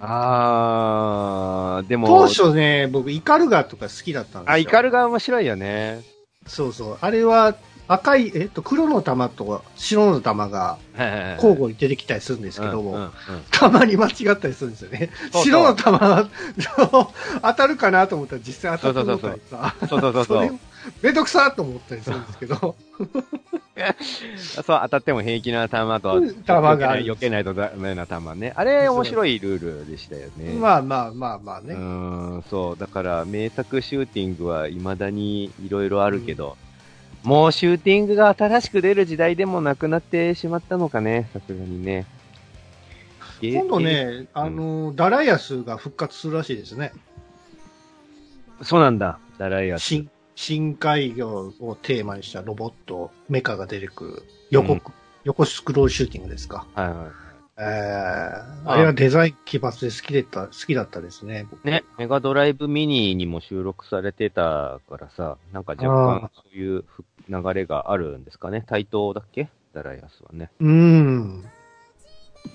[0.00, 4.52] あー、でも、当初ね、僕、イカルガとか好きだったんですよ。
[4.52, 6.02] あ、イカルが面白いよね。
[6.46, 6.98] そうそう。
[7.00, 7.54] あれは、
[7.88, 10.78] 赤い、えっと、黒の玉と白の玉が
[11.36, 13.10] 交互に出てきたりするんですけども、うんうんうん
[13.50, 15.10] たまに間違ったりするんですよね。
[15.32, 16.28] そう白の玉
[17.42, 19.74] 当たるかなと思ったら実際当たったのかさ。
[19.88, 20.52] そうそうそうそうれ
[21.02, 22.76] めんどくさと思ったりするんですけど。
[24.64, 28.52] そう、当たっても平気な弾と、弾が避けないとダメな弾ね。
[28.56, 30.54] あれ、面白いルールでしたよね。
[30.58, 31.74] まあまあまあまあうね。
[31.74, 32.78] ーん、そう。
[32.78, 36.56] だから、名作シューティングは未だにいろいろあるけど、
[37.22, 42.06] もうシューティングが新しく出る時代でもなくなってしまったのかね、さすがにね。
[43.40, 46.92] 今度、ね、あの、ダライアスが復活するらしいですね。
[48.62, 49.82] そうなんだ、ダライアス。
[49.82, 54.82] 深深海魚をテーマにしたロボット、メカが出てくる横、うん
[55.24, 56.64] 横スクロールシューティングですか。
[56.74, 57.10] はいは
[57.60, 61.48] えー、あれはデザイン奇抜で好きだった、好きだったですね。
[61.64, 68.64] ね、メガドライブミニにも収録されてたからさ、なんか若干そういうふ流れがあるんですかね。
[68.68, 69.48] 対等だっけ？
[69.74, 70.50] ダライアスはね。
[70.60, 71.44] うーん。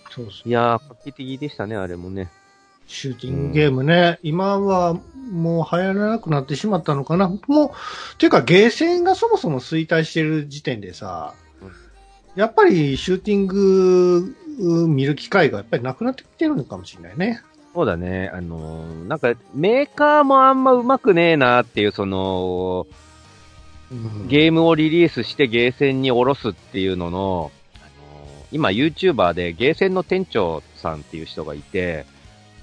[0.09, 0.47] そうそう。
[0.47, 2.31] いやー、画期的でしたね、あれもね。
[2.87, 4.93] シューティングゲームね、今は
[5.31, 7.27] もう流行らなくなってしまったのかな。
[7.47, 11.71] もう、ていうかゲーセンがそもそも衰退してる時点でさ、うん
[12.35, 17.41] やっぱりシューティングうん見る機会がやっぱりなくなってきてるのかもしれないね。
[17.73, 18.29] そうだね。
[18.33, 22.87] あのーなんか、メーカーもあんま上手くねえなっていう、その、
[23.91, 32.05] うんゲームをリリースしてゲーセンに下ろすっていうのの、あのー今 YouTuber でゲーセンの店長さんっていう人がいて、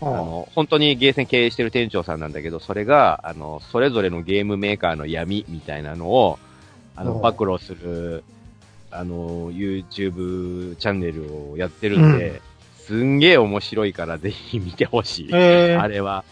[0.00, 6.38] ああの、本当にゲーセン経営してる店長さんなんだけど、それが、あの、それぞれのゲームメーカーの闇みたいなのを、
[6.96, 8.24] あの、暴露する、
[8.90, 12.40] あの、YouTube チャンネルをやってるんで、うん
[12.90, 15.28] すんげえ面白いからぜひ見てほしい。
[15.32, 16.24] えーあれは。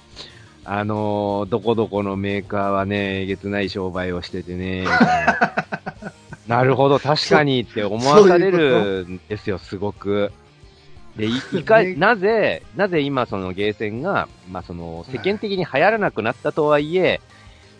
[0.64, 4.98] あのーどこどこのメーカーはね、えげつない商売をしててね、な
[6.58, 10.32] なるほど、確かにって思わされるんですよ、すごく。
[11.16, 17.20] で、いいか、ねなぜ、なぜ今そのゲーセンが、まあその、世間的に流行らなくなったとはいえ、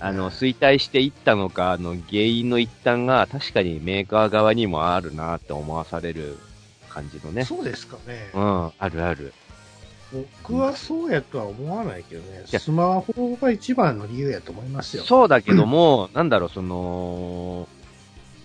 [0.00, 6.38] あの、衰退していったのか、あの、原因の一端が確かにメーカー側にもあるなって思わされる
[6.88, 7.44] 感じのね。
[7.44, 8.30] そうですかね。
[8.32, 9.32] うん、あるある。
[10.12, 12.44] 僕はそうやとは思わないけどね。
[12.50, 15.02] いやスマホが一番の理由やと思いますよ。
[15.02, 17.68] そうだけども、 なんだろう、その、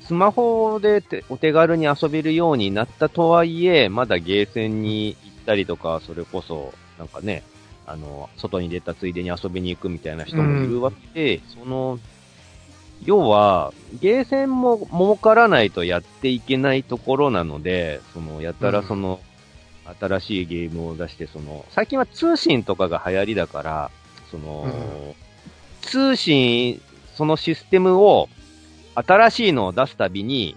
[0.02, 7.44] スマホでてお手軽に遊べるようになったとはいえ、まだゲーセンに行ったりとか、それこそ、なんかね、
[7.94, 12.00] あの、外に出たついでに遊びに行くみたいな人もいるわけで、その、
[13.06, 19.20] 要は、ゲーセンも儲からないとやっていけないところなので、その、やたらその、
[20.00, 23.92] 新しいゲームを出して、その、最近は通信とかが流行りだから、
[24.32, 25.16] その、うん。
[25.82, 26.82] 通信、
[27.14, 28.28] そのシステムを、
[28.96, 30.56] 新しいのを出すたびに、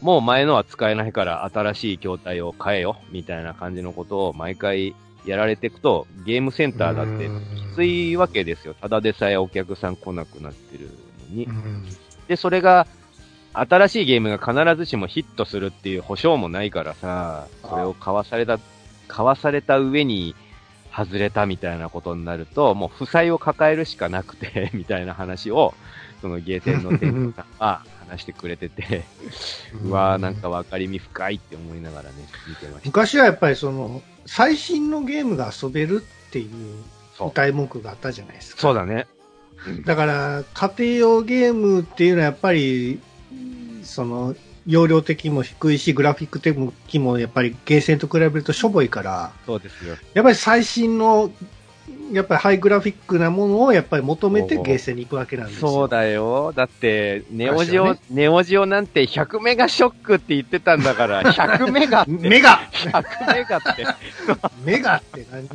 [0.00, 8.74] もう前のは使えないから新しい筐体を変えよ、みたいな感じのことを毎回やられていくと、ゲームセンターだってきついわけですよ。
[8.74, 10.90] ただでさえお客さん来なくなってる
[11.30, 11.50] のにう。
[11.50, 11.84] ん。
[12.28, 12.86] で、それが、
[13.54, 18.58] 新しいゲームが必ずしもヒットするっていう保証もないからさ、それを買わされた、
[19.06, 20.34] 買わされた上に
[20.94, 25.74] 外れたみたいなことになると、もう負債を抱えるしかなくて、 みたいな話を、
[26.20, 29.04] そのゲーセンの店長さんは話してくれてて、
[29.82, 32.14] うわーなんか分かりみ深いって思いながらね、
[32.48, 32.86] 見てました。
[32.86, 36.48] 昔はやっぱりその、最新のゲームが遊べるっていう
[37.26, 38.60] 歌い文句があったじゃないですか。
[38.62, 39.06] そうだね。
[39.84, 43.00] だから、家庭用ゲームっていうのはやっぱり、
[43.82, 44.34] その、
[44.66, 49.96] 容量的にも低いし、グラフィック的もやっぱりゲーセンと比べるとしょぼいから、そうですよ。
[50.14, 51.30] やっぱり最新の、
[52.12, 55.68] やっぱりハイグラフィックなものをやっぱり求めてゲーセンに行くわけなんですよ。
[55.68, 56.52] そうだよ。
[56.54, 62.10] だって、ネオジオ、昔ネオジオなんて100メガショックって言ってたんだから、 100メガって。
[62.12, 63.86] メガ100メガって。
[64.64, 65.48] メガって何？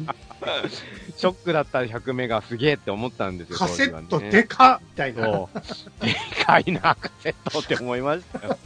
[1.18, 3.58] ショックだったら100メガすげえって思ったんですよ。
[3.58, 5.22] カセットでかみたいな。
[5.22, 6.16] で
[6.46, 8.58] かいな、カセットって思いましたよ。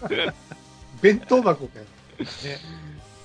[1.01, 1.87] 弁当箱が、ね。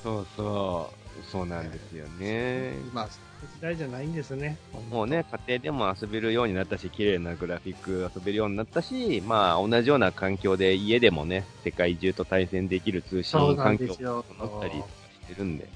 [0.02, 0.97] そうそう。
[1.30, 2.72] そうなんですよね。
[2.92, 4.56] まあ、時代じゃないんですね。
[4.90, 14.84] もうね、家庭でも遊べるようになったし、綺麗なグラフィック遊べるようになったし、まあ、同じような環境で家でもね、世界中と対戦できる通信環境を整ったりし
[15.28, 15.68] てるんで、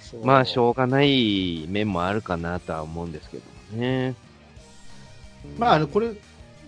[0.00, 4.14] そうまあ、しょうがない面もあるかなとは思うんですけどもね。
[5.58, 6.12] まあ、あの、これ、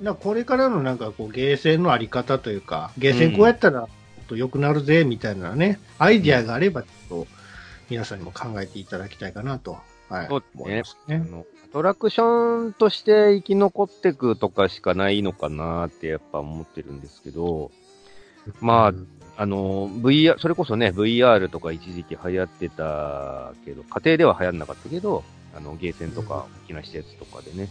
[0.02, 3.88] なこれからのなんかこう、ゲーセンのあり方というか、ゲーセンこうやったら、もっ
[4.26, 7.39] と良くなるぜ、みたいなね、アイディアがあれば、ちょっと、
[7.90, 9.78] 皆さんにも考えていただきたいかなと、
[10.08, 10.28] はい。
[10.28, 11.22] そうですね思いますね。
[11.26, 17.70] あの、アトラクションとして生き残ってくとかしかないのかなってやっぱ思ってるんですけど、
[18.60, 25.24] まあうんあの、VR、それこそね、VR とか一時期流行ってたけど、家庭では流行んなかったけど、
[25.56, 27.70] あの、ゲーセンとか大きな施設とかでね、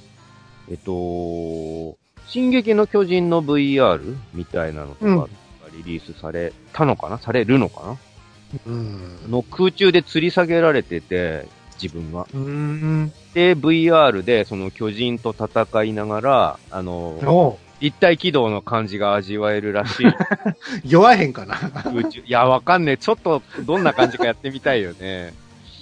[0.67, 1.95] えっと、
[2.25, 5.27] 進撃の巨人の VR みたいなのとか
[5.73, 7.19] リリースされたのかな？
[7.19, 7.89] されるのかな？
[7.91, 7.97] うん。
[8.67, 11.47] の空中で吊り下げられてて、
[11.81, 12.27] 自分が。
[12.33, 13.13] うん。
[13.33, 20.05] で、VR でその巨人と戦いながら、あの、立体軌道の感じが味わえるらしい。
[20.83, 21.55] 弱へんかな。
[21.55, 22.19] 空中。
[22.19, 22.97] いや、わかんねえ。
[22.97, 25.33] ちょっと、どんな感じかやってみたいよね。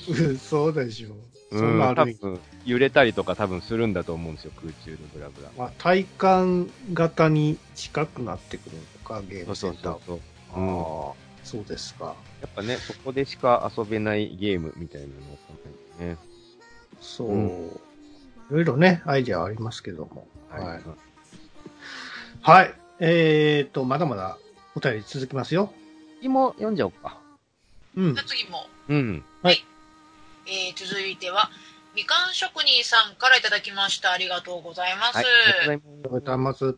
[0.08, 1.12] うんそうでしょう。
[1.52, 5.50] そうん多分、揺れたりとか多分するんだと思うんですよ、空中でブラブラ。
[5.58, 10.00] まあ、体感型に近くなってくるのか、ゲームセンターは。
[10.06, 10.20] そうそう
[10.54, 10.60] そう。
[10.60, 11.14] あうんあ、
[11.48, 12.16] そうですか。
[12.42, 16.18] やっぱね、そこでしか遊べないゲームみたいなのをね。
[17.00, 17.30] そう。
[17.30, 17.80] うん
[18.50, 20.26] いろいろね、アイデアありますけども。
[20.50, 20.64] はい。
[20.66, 20.82] はい
[22.42, 22.74] はい。
[23.00, 24.38] えーと、まだまだ
[24.76, 25.74] お便り続きますよ。
[26.20, 27.20] 次も読んじゃおうか。
[27.96, 28.24] うんじゃ。
[28.24, 29.24] あ次も、うん。
[29.44, 31.50] えー、続いては、
[31.94, 34.12] みかん職人さんからいただきました。
[34.12, 35.18] ありがとうございます。
[35.18, 35.26] はい。
[35.26, 36.66] ありがとうございます。
[36.66, 36.78] ありが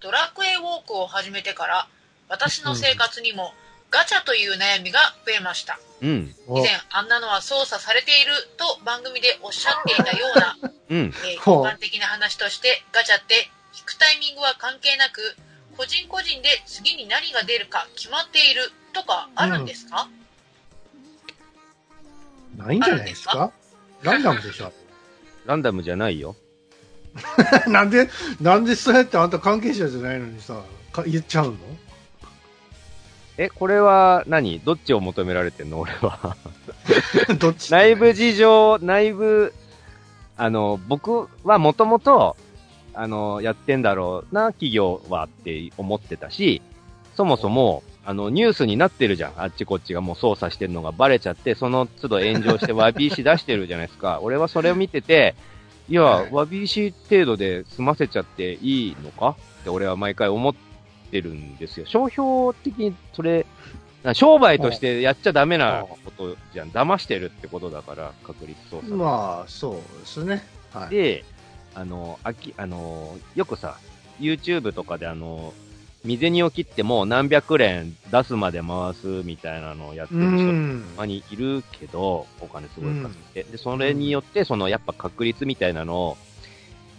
[0.00, 1.88] ドラクエウォークを始めてから、
[2.30, 3.52] 私の生活にも
[3.90, 5.78] ガチャという悩みが増えました。
[6.00, 6.34] うん。
[6.48, 10.56] 以前、あんなのは操作されていると番組でおっしゃっていたような、
[10.90, 10.98] うん。
[10.98, 15.36] えー一般的な話として、ガチャって引くタイミングは関係なく、
[15.76, 20.08] 個人個人で次に何が出るか決まっているとかあるんですか、
[22.56, 23.50] ないんじゃないですか？
[24.02, 24.72] ランダムでしょ
[25.46, 26.36] ランダムじゃないよ。
[27.66, 28.08] なんで、
[28.40, 30.62] なんでそうやってあんた関係者じゃないのにさ、
[30.92, 31.58] か言っちゃうの？
[33.42, 34.60] え、これは何？
[34.60, 35.80] どっちを求められてんの？
[35.80, 36.36] 俺は。
[37.40, 39.54] どっち内部事情、内部、
[40.36, 42.36] あの、僕はもともと、
[42.92, 46.60] あの、やってんだろうな、企業はって思ってたし、
[47.14, 49.32] そもそも、あの、ニュースになってるじゃん。
[49.38, 54.18] あっちこっちがもう操作してるのがバレちゃって、その都度炎上してわび石出してるじゃないですか。
[54.20, 55.34] 俺はそれを見てて、
[55.88, 59.36] いや、はいわび石程度で済ませちゃっていいのか？
[59.62, 60.69] って俺は毎回思って
[61.18, 61.86] るんですよ。
[61.86, 63.46] 商標的にそれ、
[64.02, 66.70] な商売としてやっちゃダメなことじゃん。
[66.70, 68.94] 騙してるってことだから、確率操作。
[68.94, 70.42] まあ、そうですね。
[70.72, 70.90] はい。
[70.90, 71.24] で、
[71.74, 73.78] あの、あき、あの、よくさ、
[74.18, 75.52] YouTube とかであの、
[76.02, 80.84] 未銭を切っても何百連出すまで回すみたいなのをやってうる人ん。
[80.94, 86.16] たまにいるけど、お金すごい稼いで、で、それによって、そのやっぱ確率みたいなのを、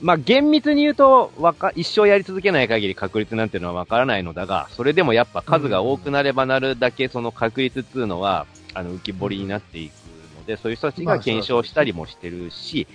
[0.02, 9.94] まあ厳密に言うと、わか、一生やり続けない限り確率なんていうのはわからないのだが、それでもやっぱ数が多くなればなるだけ、その確率っていうのは、あの、浮き彫りになっていく
[10.40, 12.88] ので、そういう人たちが検証したりもしてるし、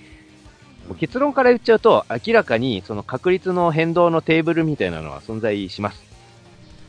[0.87, 6.03] もう結論から言っちゃうと、明らかにその確率の変動のテーブルみたいなのは存在します。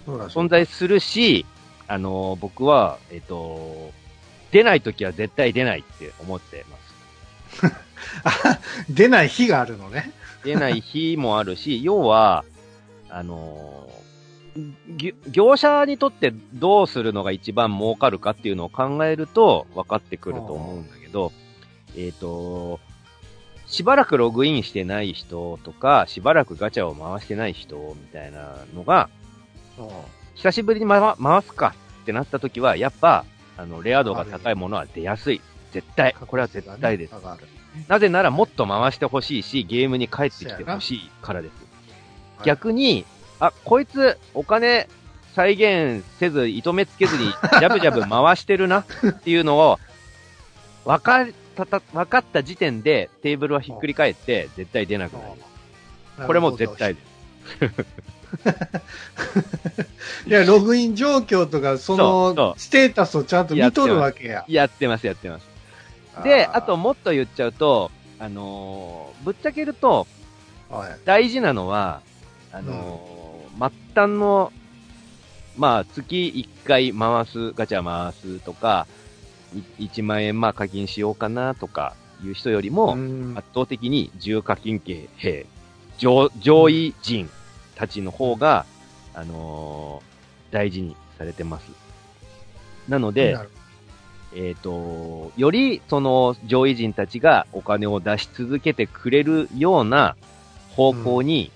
[0.07, 1.47] 存在するし、
[1.87, 3.93] あのー僕は、えっ、と、
[4.51, 6.77] 出ないときは絶対出ないって思ってま
[7.71, 7.77] す。
[8.29, 8.59] あ
[8.91, 10.12] 出ない日があるのね。
[10.45, 12.45] 出ない日もあるし、 要は、
[13.09, 13.99] あのー
[14.97, 21.33] ぎ業者にとってどうするのが一番儲かるかっていうのを考えると分かってくると思うんだけど、
[21.97, 22.81] えっ、と、
[23.68, 29.09] しばらくログインしてない人とか、しばらくガチャを回してない人みたいなのが、
[30.35, 33.24] 久しぶりに回回すかってなった時は、やっぱ、
[33.57, 35.41] あの、レア度が高いものは出やすい。
[35.73, 36.14] 絶対。
[36.14, 37.14] これは絶対です。
[37.87, 41.53] なぜならもっと回してほしいし、ゲームに帰ってきてほしいからです。
[42.41, 43.05] な逆に、
[43.41, 44.89] あ、こいつお金
[45.35, 48.85] 再現せず、糸目つけずに、 ジャブジャブ回してるなっ
[49.23, 49.79] ていうのを、
[50.85, 56.27] わかったた、わかった時点でテーブルはひっくり返って、絶対出なくなる。
[56.27, 57.09] これも絶対です。
[60.27, 64.45] いや、ログイン状況とか、その、うステータスをちゃんと見とるわけや。
[64.49, 65.58] やってます、やってます。
[66.23, 70.07] で、ーあと、もっと言っちゃうと、あのーぶっちゃけると、
[70.71, 70.99] はい。
[71.05, 72.03] 大事なのは、
[72.53, 74.53] あのー末端の、
[75.57, 76.33] まあ、月
[76.64, 78.87] 1回回す、ガチャ回すとか、
[79.79, 85.47] い1万円まあ課金しようかなとかいう人よりも、うん圧倒的に重課金系兵、
[85.99, 87.29] 上上位陣
[87.75, 88.66] たちの方が、
[89.14, 90.09] あのー
[90.51, 91.64] 大事にされてます。
[92.89, 93.37] なので
[94.35, 100.16] えっ、と、よりその上位陣たちがお金を出し続けてくれるような
[100.76, 101.51] 方向に、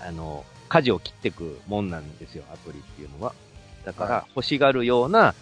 [0.00, 3.34] あの、舵を切っていくもんなんですよ、アプリっていうのは。
[3.84, 5.34] だから、は欲しがるような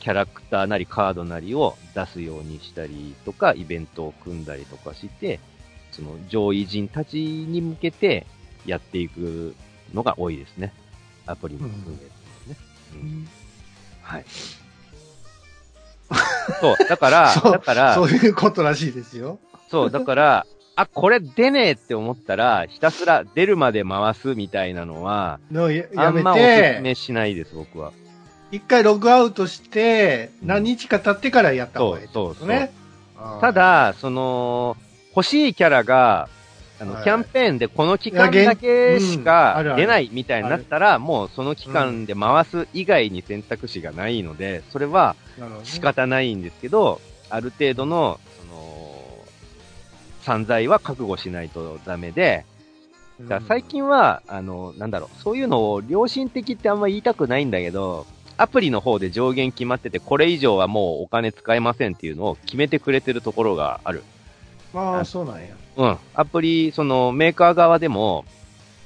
[0.00, 5.40] キャラクターなりカードなりを出すようにしたりとか、イベントを組んだりとかして、
[5.90, 8.26] その上位陣たちに向けて
[8.66, 9.54] やっていく
[9.92, 10.72] のが多いですね。
[11.26, 12.08] アプリの運営っていうのは
[12.48, 12.56] ね。
[12.94, 13.28] うん
[14.02, 14.24] はい。
[16.60, 19.38] そう、だから、 だから、そういうことらしいですよ。
[19.70, 20.46] そう、だから、
[20.76, 27.92] あ、これ出ねえって思ったら、ひたすら出るまで回すみたいなのは、のややめあんまおすすて、めしないです、僕は。
[28.50, 30.48] 一回ログアウトして、うん。
[30.48, 32.70] 何日か経ってからやった方がいいってそうそう
[33.40, 34.76] た、だ、その、
[35.14, 36.28] 欲しいキャラが、
[36.80, 37.02] あの、はい。
[37.02, 39.24] キャンペーンでこの期間だけしうん。
[39.24, 45.16] か出ないみたいになったら、もうその期間で回す以外に選択肢がないので、それは
[45.64, 47.00] 仕方ないんですけど、
[47.30, 48.94] ある程度の、その、
[50.22, 52.44] 散財は覚悟しないとダメで、
[53.26, 58.06] だ最近は、あの、なんだろう、そういうのを良心的ってあんま言いたくないんだけど、
[58.36, 64.04] アプリの方で上限決まってて、これ以上はもうお金使えませんっていうのを決めてくれてるところがある。
[64.72, 65.48] ああ、そうなんや。
[65.78, 65.98] うん。
[66.14, 68.24] アプリ、そのメーカー側でも、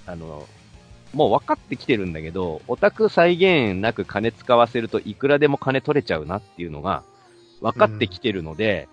[0.07, 0.47] あの、
[1.15, 7.03] もう分かってきてるんだけど、オタク再現なく金使わせるといくらでも金取れちゃうなっていうのが
[7.61, 8.89] 分かってきてるので、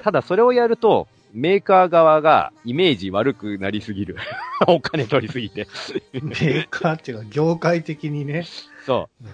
[0.00, 4.16] ただそれをやると、メーカー側がイメージ悪くなりすぎる。
[4.66, 5.68] お金取りすぎて。
[6.12, 8.44] メーカーっていうか、業界的にね。
[8.86, 9.26] そう。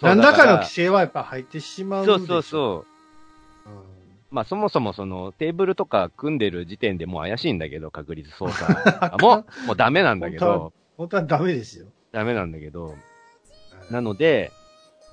[0.00, 2.93] 何らかの規規制はやっぱ入ってしまうんでしょそうそうそう。
[4.34, 8.72] うんまあそもそもそのテーブルとか組んでる時点でもう怪しいんだけど、確率操作。
[9.00, 11.86] あもう、もうダメなんだけど、本当はダメですよ。
[12.10, 12.96] ダメなんだけど、
[13.90, 14.50] なので、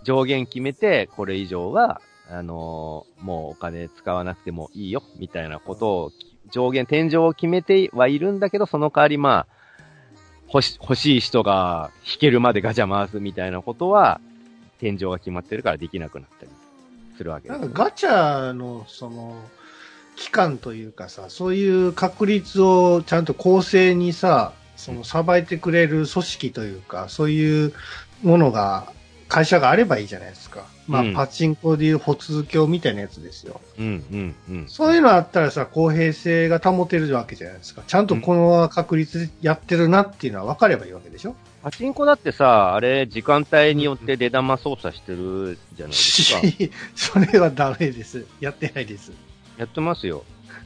[0.03, 6.11] 上限決めて、これ以上は、あのーもうお金使わなくてもいいよ、みたいなことを、
[6.49, 9.47] 上限、天井を決めてはいるんだけど、その代わりまあ、
[10.47, 14.19] 欲し欲しい人が弾けるまでガチャ回すみたいなことは、
[14.79, 16.51] 天井が決まってるからできなくなったり
[17.21, 17.59] するわけですよ。
[17.59, 19.35] なんかガチャの、その、
[20.15, 27.73] 期間というかさ、そういう確率をちゃんと公正にさ、その、さばいてくれる組織というか、そういう
[28.23, 28.91] ものが、
[29.27, 30.65] 会社があればいいじゃないですか。
[30.87, 33.61] まあ、うんパチンコでいう歩通鏡みたいなやつですよ。
[33.79, 34.67] うん、うん、うん。
[34.67, 37.83] そういうのあったらさ、公平性が保てるわけじゃないですか。
[37.87, 46.41] ちゃんとこの確率でやってるなっていうのは分かればいいわけでしょパチンコだってさ、あれ、時間帯によって出玉操作してるじゃないですか。
[46.95, 48.25] それはダメです。
[48.39, 49.11] やってないです。
[49.57, 50.23] やってますよ。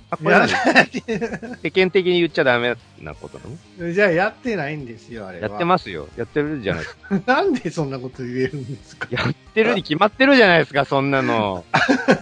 [0.09, 3.45] あ、これ何世間的に言っちゃダメなことな
[3.87, 3.91] の？
[3.91, 5.49] じゃあやってないんですよ、あれは。
[5.49, 6.07] やってますよ。
[6.15, 7.21] やってるじゃないですか。
[7.25, 9.07] なんでそんなこと言えるんですか？
[9.09, 11.65] やってるに決まってるじゃないですか、そんなの。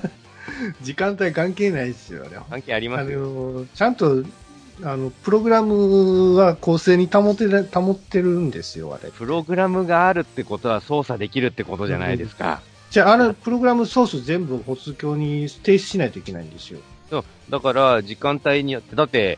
[0.82, 2.46] 時間帯関係ないですよ、あれは。
[2.50, 3.20] 関係ありあますよ。
[3.20, 4.24] の、ちゃんと、
[4.82, 9.12] あの、プログラムは公正に保てる、保ってるんですよ、あれ。
[9.12, 12.62] プログラムがあるってことは操作できるってことじゃないですか。
[12.90, 16.80] じゃあ、あの、プログラムソース全部歩通鏡に提出しないといけないんですよ。
[17.10, 17.24] そう。
[17.50, 19.38] だから、時間帯によって、だって、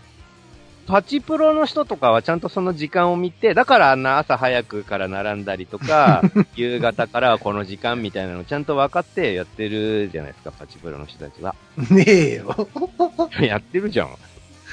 [0.87, 6.21] パチプロの人とかはちゃんとその時間を見て、だからあんな朝早くから並んだりとか、
[6.55, 11.55] 夕方からはこの時間みたいなのちゃんと分かってやってるじゃないですか、パチプロの人たちは。
[11.89, 12.69] ねえよ。
[13.41, 14.09] やってるじゃん。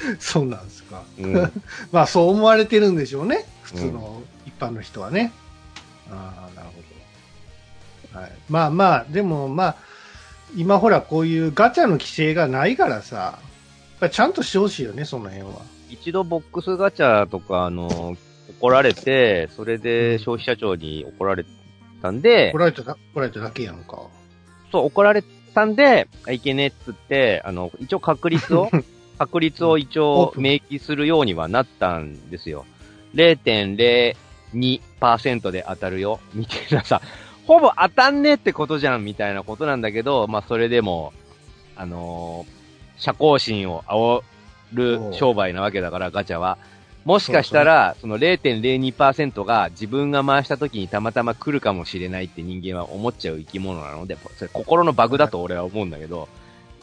[0.19, 1.03] そうなんですか。
[1.19, 1.33] うん。
[1.91, 3.45] まあ、そう思われてるんでしょうね。
[3.63, 5.31] 普通の一般の人はね。
[6.09, 8.19] ああ、なるほど。
[8.19, 8.31] はい。
[8.49, 9.75] まあまあ、でもまあ、
[10.55, 13.39] 今ほらこういうガチャの規制がないからさ、
[14.11, 15.61] ちゃんとしてほしいよね、その辺は。
[15.89, 18.15] 一度ボックスガチャとか、あの、
[18.59, 21.45] 怒られて、それで消費者庁に怒られ
[22.01, 24.01] たんで怒、られただ、怒られただけやんか。
[24.71, 25.23] そう、怒られ
[25.53, 28.69] たんで、あいけねえっつって、あの、一応確率を、
[29.17, 32.65] 確率を一応明記するようにはなったんですよ。
[33.15, 37.01] 0.02%で当たるよ、みたいなさ、
[37.45, 41.13] ほぼ当たんねえってことじゃん、みたいなことなんだけど、まあ、それでも、
[41.75, 42.63] あのー
[42.97, 44.23] 社交心を煽
[44.73, 46.57] る商売なわけだから、ガチャは。
[47.05, 56.29] もしかしたら、その0.02%が自分が回した時にたまたま来るかもしれないって人間は思っちゃう生き物なので、それ心のバグだと俺は思うんだけど、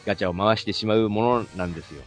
[0.05, 2.01] ガチャを回してしまうものなんですよ。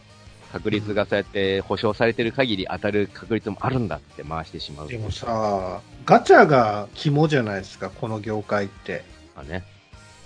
[0.55, 4.87] 確率がそうやって保証されてる限り当たる確率もあるんだって回してしまう。
[4.87, 9.03] でもさ、ガチャが肝じゃないですか、この業界って。
[9.35, 9.65] まあね。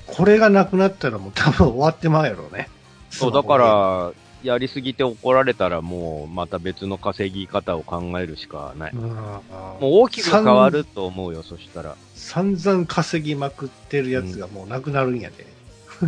[0.05, 2.69] これがなくなったらもう多分終わってまうやろうね。
[3.09, 4.11] そう、だから、
[4.43, 8.91] やりすぎて怒られたらもう、また別の稼ぎ方を考えるしかない。
[8.93, 9.41] うん、もう
[9.81, 11.95] 大きく変わると思うよ、そしたら。
[12.13, 15.47] 散々稼ぎまくってるやつがもうなくなるんやで。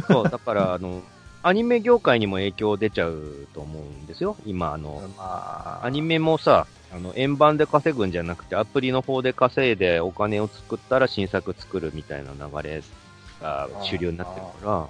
[0.07, 1.01] そう、だから、あの、
[1.43, 4.35] アニメ業界にも影響出ちゃうと思うんですよ。
[4.45, 12.83] 今、あの、まあ、アニメもさ、あの、円盤で稼ぐんじゃなくて、アプリの方で稼いでお金を作ったら新作作るみたいな流れ
[13.41, 14.87] が主流になってるから、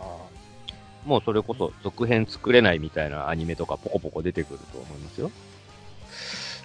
[1.06, 5.32] もうそれこそ続編作れないみたいなアニメとかポコポコ出てくると思いますよ。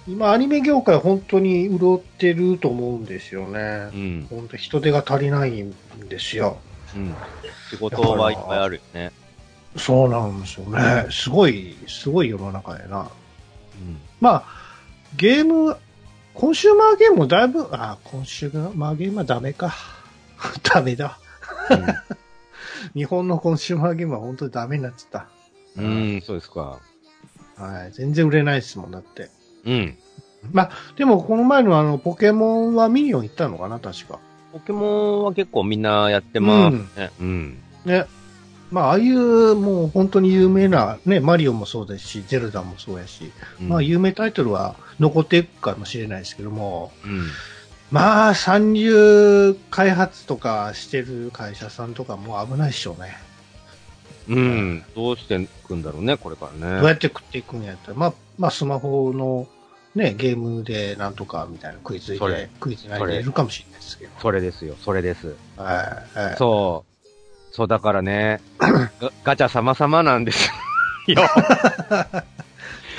[0.05, 3.95] 今、アニメ業界本当に潤ってると思うんですよねう。
[3.95, 4.27] ん。
[4.29, 5.73] 本当人手が足りないん
[6.09, 6.59] ですよ。
[6.95, 7.15] うん。
[7.69, 9.11] 仕事はいっぱいあるよね。
[9.77, 11.07] そうなんですよね。
[11.09, 13.09] すごい、すごい世の中やな。
[14.19, 14.43] まあ、
[15.15, 15.77] ゲーム、
[16.33, 19.73] コンシューマーゲームもだいぶ、あ、コンシューマーゲームはダメか。
[20.63, 21.19] ダメだ。
[22.93, 25.25] 日本のコンシューマーゲームは本当にダメになっちゃっ
[25.77, 25.85] うん。
[25.85, 26.79] うん、そうですか。
[27.55, 27.63] た。
[27.63, 27.91] はい。
[27.91, 29.29] 全然売れないですもん、だって。
[29.65, 29.97] うん。
[30.51, 34.19] まあ、でもこの前のあの、ポケモンはミニオン行ったのかな、確か。
[34.53, 37.11] ポケモンは結構みんなやってますね。
[37.19, 37.57] うん。
[37.85, 38.05] ね。
[38.71, 47.27] まあ、ああいう、もう本当に有名な、ね、マリオもそうですし、ゼルダもそうやし、うんまあ、有名タイトルは残っていくかもしれないですけども、うん。
[47.89, 53.17] まあ、参入開発とかしてる会社さんとかもう危ないっしょうね。
[54.27, 54.83] うん。
[54.93, 56.79] どうしていくんだろうね、これからね。
[56.81, 59.47] どうやって食っていくんやったら、まあ、まあ、スマホの
[59.95, 64.11] ね、ゲームでなんとかみたいなクイズそれで、クイズなりでいるかもしれないですけど。
[64.19, 65.35] それですよ、それです。
[65.55, 66.19] はい。
[66.19, 66.35] はい。
[66.37, 66.96] そう。
[67.57, 70.47] そう、だからね、 ガガチャ様々なんです
[71.07, 71.23] よ。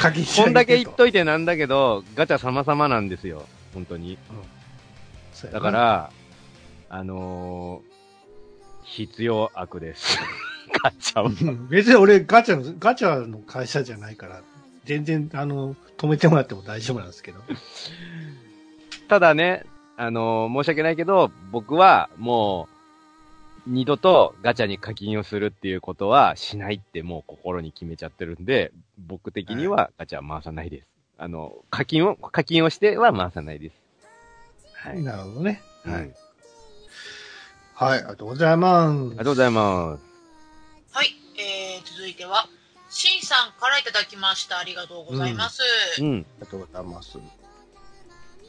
[0.01, 3.47] 鍵こんだけ言っといてなんだけど、ガチャ様々なんですよ。
[3.73, 4.19] 本当に。
[5.33, 6.11] そうやなだか、ら、
[6.91, 7.89] あのー
[8.83, 10.19] 必要悪です。
[10.83, 14.43] ガチャ別に俺ガチャの、ガチャの会社じゃないから、
[14.87, 17.39] 全然、あの、止めてもらっても大丈夫なんですけど。
[19.07, 22.78] ただね、あのー申し訳ないけど、僕はもう、
[23.69, 28.73] 二度とガチャに課金をするっていうことはしないってもう心に決めちゃってるんで、
[29.07, 30.89] 僕的にはガチャは回さないです。
[31.19, 33.75] あの、課金を、課金をしては回さないです。
[34.73, 35.03] はい。
[35.03, 35.61] なるほどね。
[35.85, 35.95] はい。
[35.95, 36.13] あり
[37.75, 39.11] はい、ありがとうございます。
[39.17, 40.03] がとうございます。
[40.97, 42.49] はい、えー、続いては、
[42.89, 44.59] しんさんからいただきました。
[44.59, 45.63] ありがとうございます。
[46.01, 46.27] うん。
[46.41, 47.19] ありがとうございます。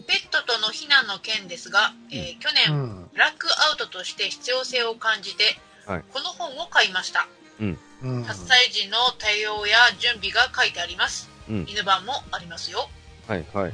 [0.10, 3.10] ペットとの避難の件ですが、えー去う年、ん。
[3.14, 5.44] ブラックアウトとして必要性を感じて、
[5.86, 7.28] はいこの本を買いました。
[7.62, 7.78] うん。
[8.02, 11.30] 8歳児の対応や準備が書いてあります。
[11.48, 11.66] うん。
[11.68, 12.90] 犬版もありますよ。
[13.28, 13.72] はい、はい。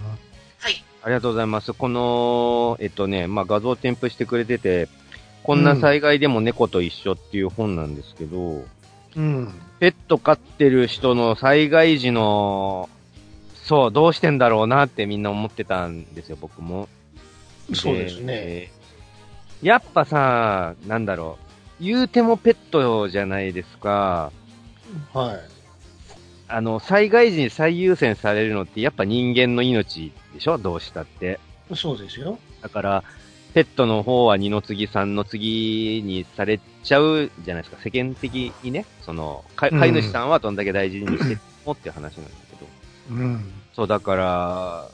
[0.59, 0.83] はい。
[1.03, 1.71] ありがとうございます。
[1.71, 4.89] この、えっとね、まあ、画像添付してくれてて、
[5.43, 8.65] こんな災害でも猫と一緒っていう本なんですけど、
[9.15, 9.53] うん。
[9.79, 12.89] ペット飼ってる人の災害時の、
[13.65, 16.87] そう、どうしてんだろうなってみんな思ってたんですよ、僕も。
[17.73, 18.35] そうですね。
[18.35, 18.71] で。
[19.63, 21.39] やっぱさ、なんだろ
[21.79, 24.31] う、言うてもペットじゃないですか。
[25.11, 25.39] は
[26.47, 31.39] あの、災害時に最優先されるのってやっぱ人間の命でしょどうしたって。
[31.71, 31.75] い。
[31.75, 32.37] そうですよ。
[32.61, 33.03] だから、
[33.55, 37.81] ペットの方は二の次、三の次にされちゃうじゃないですか。
[37.81, 38.85] 世間的にね。
[39.01, 42.44] その、飼い主さんはどんだけ大事にしてもっていう話なんです。
[43.09, 43.51] うん。
[43.75, 44.89] そう、だから、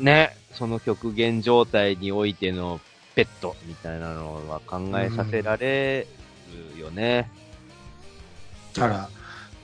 [0.00, 2.80] ね、その極限状態においての
[3.14, 6.06] ペットみたいなのは考えさせられ
[6.74, 7.30] るよね。
[8.74, 9.08] だから、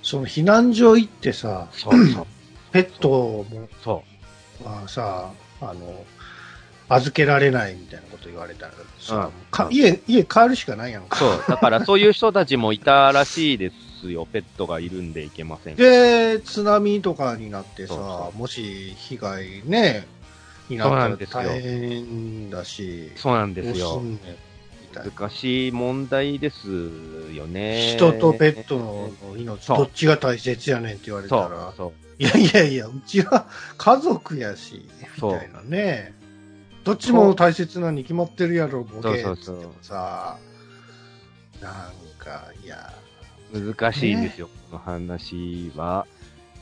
[0.03, 2.27] その避難所行ってさ、そうそう。
[2.73, 4.03] ペットもそ
[4.65, 5.31] まあさ、
[5.61, 6.05] あの、
[6.89, 11.07] 預けられないみたいなこと言われたらさ、うんか家、家帰るしかないやんう。
[11.07, 11.17] か。
[11.17, 11.45] そう。
[11.49, 13.77] だからそういう人たちもいたらしいです
[14.11, 14.27] よ。
[14.27, 15.77] ペットがいるんでいけません。
[15.77, 20.07] で、津波とかになってさ、そうそもし被害ね、
[20.69, 24.03] になそうなったらんですよ大変だし、そうなんですよ。
[25.19, 26.69] 難しい問題です
[27.35, 27.95] よね。
[27.97, 31.93] 人とペットの命、どっちが大切やねんって言われたそらう、、そう。
[32.23, 34.87] いやいやいや、うちは家族やし、
[35.21, 36.15] みたいなね。
[36.85, 39.37] どっちも大切なに決まってるやろ、ボケっても
[39.83, 40.39] さ、
[41.61, 41.73] なん
[42.19, 42.93] か、いや、
[43.61, 46.07] 難しいんですよ、この話は。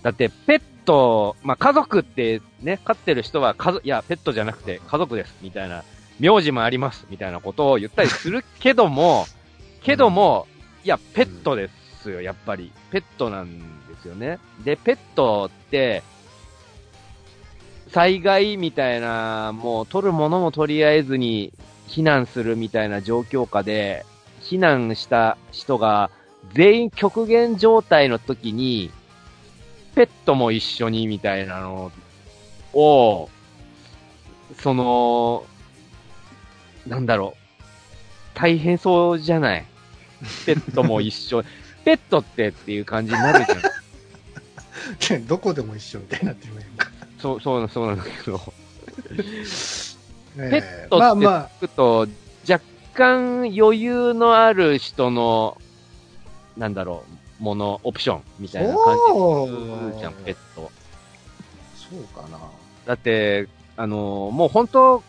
[0.03, 5.85] だって、ペット、まあ、家族ってね、飼ってる人は家族、いや、ペットじゃなくて家族です、みたいな、
[6.21, 9.27] 名字もあります、みたいなことを言ったりするけども、
[9.83, 10.47] けども、
[10.85, 11.71] いや、ペットで
[12.03, 12.73] すよ、やっぱり。
[12.91, 14.39] ペットなんですよね。
[14.65, 16.03] で、ペットって、
[17.89, 21.53] 災害みたいな、もう取るものもとりあえずに
[21.89, 24.05] 避難するみたいな状況下で、
[24.41, 26.11] 避難した人が
[26.55, 28.91] 全員極限状態の時に、
[29.95, 31.91] ペットも一緒にみたいなの
[32.73, 33.31] を、
[34.61, 35.45] その、
[36.87, 37.63] なんだろう、
[38.35, 39.65] 大変そうじゃない？
[40.47, 41.43] ペットも一緒。
[41.85, 43.45] ペットってっていう感じになる
[45.01, 45.27] じゃん。
[45.27, 46.89] どこでも一緒みたいになってるやんか。
[47.19, 48.39] そう、そう、そうなんだけど。
[50.37, 52.07] ペペットって聞くと、
[52.49, 52.65] 若
[52.95, 55.59] 干余裕のある人の、
[56.57, 57.05] なんだろ
[57.41, 58.97] う、もの、オプションみたいな感
[59.93, 60.71] じじゃん、ペット。
[61.75, 62.39] そうかな。
[62.87, 65.03] だって、あのもう本当、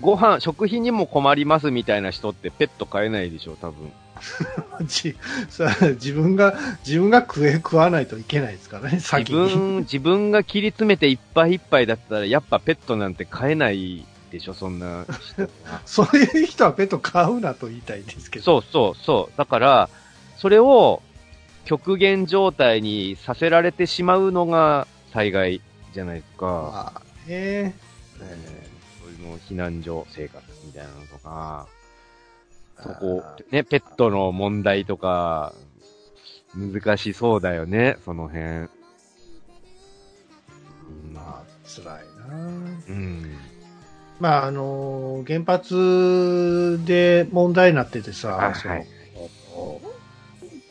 [0.00, 3.92] ご飯、食費にも困りますみたいな人ってペット飼えないでしょ、多分。
[4.86, 5.16] じ
[5.48, 6.54] さ自分が、
[6.86, 9.48] 自分が食え食わないといけないですからね、自先に。
[9.48, 15.06] 分、 自分が切り詰めていっぱいいっぱいだったら、やっぱペットなんて飼えないでしょ、そんな。
[15.86, 18.44] そういう人はペット飼うなと言いたいですけど。
[18.44, 19.38] そうそうそう。
[19.38, 19.88] だから、
[20.44, 21.00] それを
[21.64, 25.62] 極限状態にさせられてしまうのが災害
[25.94, 26.46] じゃないですか。
[26.46, 27.74] まあね。
[29.00, 31.66] そういうの避難所生活みたいなのとか、
[32.76, 33.22] そこ、
[33.52, 35.54] ね、ペットの問題とか、
[36.54, 38.44] 難しそうだよね、その辺。
[38.44, 38.68] うん
[41.14, 42.36] まあ、辛いな。
[42.36, 43.34] うん。
[44.20, 48.93] まあ、あの、原発で問題になっててあさ、はい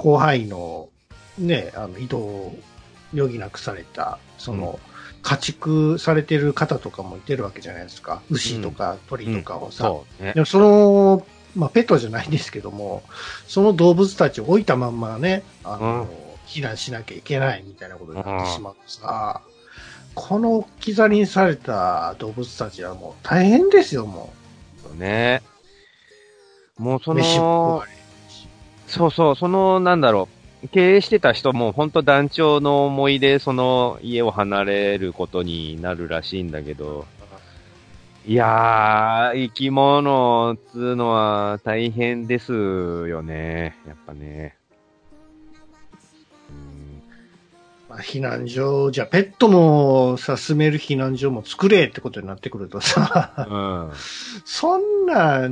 [0.04, 0.90] 広範囲の、
[1.38, 2.56] ね、あの移動を
[3.14, 4.80] 余儀なくされた、その、
[5.22, 8.22] 家畜されてる方とかもいてるわけじゃないですか。
[8.30, 9.86] 牛とか鳥とかをさ。
[9.86, 10.42] そうねで。
[10.42, 11.26] もその、
[11.56, 13.04] まあ、ペットじゃないんですけども、
[13.48, 16.10] その動物たちを置いたまんまね、あの、
[16.46, 19.42] 避難しなきゃいけないみたいなことになってしまうとさ、
[20.14, 24.34] この置き去りにされた動物たちはもう大変ですよ、も
[24.96, 25.42] ね。
[26.78, 27.16] もうそう。
[27.16, 27.84] 飯もの、
[28.94, 30.30] そうそう、その、なんだろ
[30.64, 37.08] う、経営してた人も本当団長の思いでその家を離れることになるらしいんだけど、
[38.28, 43.76] いやー、生き物つうのは大変ですよね。
[43.88, 44.56] やっぱね。
[46.52, 47.02] うん
[47.90, 53.92] まあ、避難所、じゃあペットもさ、住める避難所も作れってことになってくるとさ、うん。
[54.46, 55.50] そんな、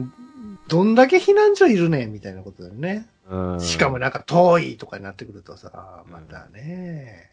[0.68, 3.08] どんだけ避難所いるねんみたいなことだよね。
[3.32, 3.60] うん。
[3.60, 7.30] しかもなんか遠いとかになってくるとさ、またね。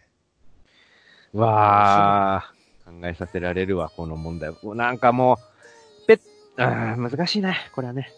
[1.35, 2.53] わあ、
[2.85, 4.53] 考えさせられるわ、この問題。
[4.63, 5.39] なんかも
[6.05, 6.21] う、ペッ、
[6.57, 8.13] あー難しいね、これはね。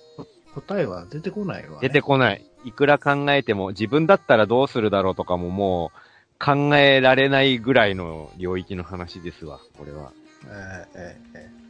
[0.54, 1.88] 答えは出てこないわ、ね。
[1.88, 2.44] 出てこない。
[2.64, 10.12] いくら考えても、自分だったらどうするだろうとかももう、考えられないぐらいの領域の話ですわ、これは。
[10.44, 10.50] えー
[10.94, 11.60] えーえー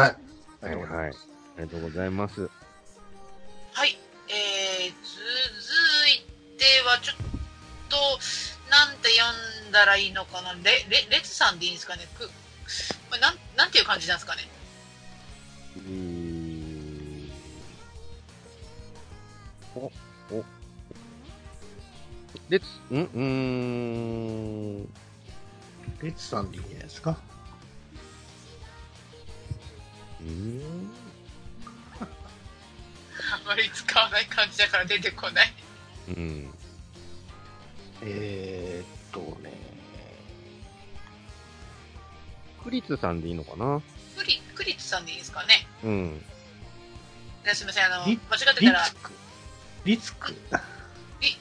[0.00, 0.16] はい。
[0.62, 1.10] ありがとうございはい。
[1.10, 2.50] ますありがとうございます。
[3.72, 4.03] はい。
[6.84, 7.16] は、ちょっ
[7.88, 7.96] と、
[8.70, 10.54] なんて読んだらいいのかな？
[10.54, 12.06] レ、レ、レツさんでいいんですかね？
[12.18, 12.32] く、こ
[13.14, 14.48] れなん、なんていう感じなんですかね？
[15.76, 17.30] うーん。
[19.76, 19.92] お、
[20.30, 20.44] お。
[22.48, 22.68] でつ、ん？
[22.90, 23.20] うー
[24.82, 24.84] ん。
[26.02, 27.16] レッツさんでいいんじゃないですか？
[30.20, 30.90] うーん
[32.00, 32.06] あ
[33.46, 35.52] まり使わない感じだから出てこない。
[36.08, 36.50] うん。
[38.02, 39.52] えー、っとね。
[42.62, 43.80] クリツさんでいいのかな？
[44.16, 45.66] クリ、クリツさんでいいですかね？
[45.84, 46.24] うん。
[47.44, 48.18] ですみません、あの、間違リっ
[48.54, 49.12] てたらリツ、ク？
[49.84, 50.34] リツク？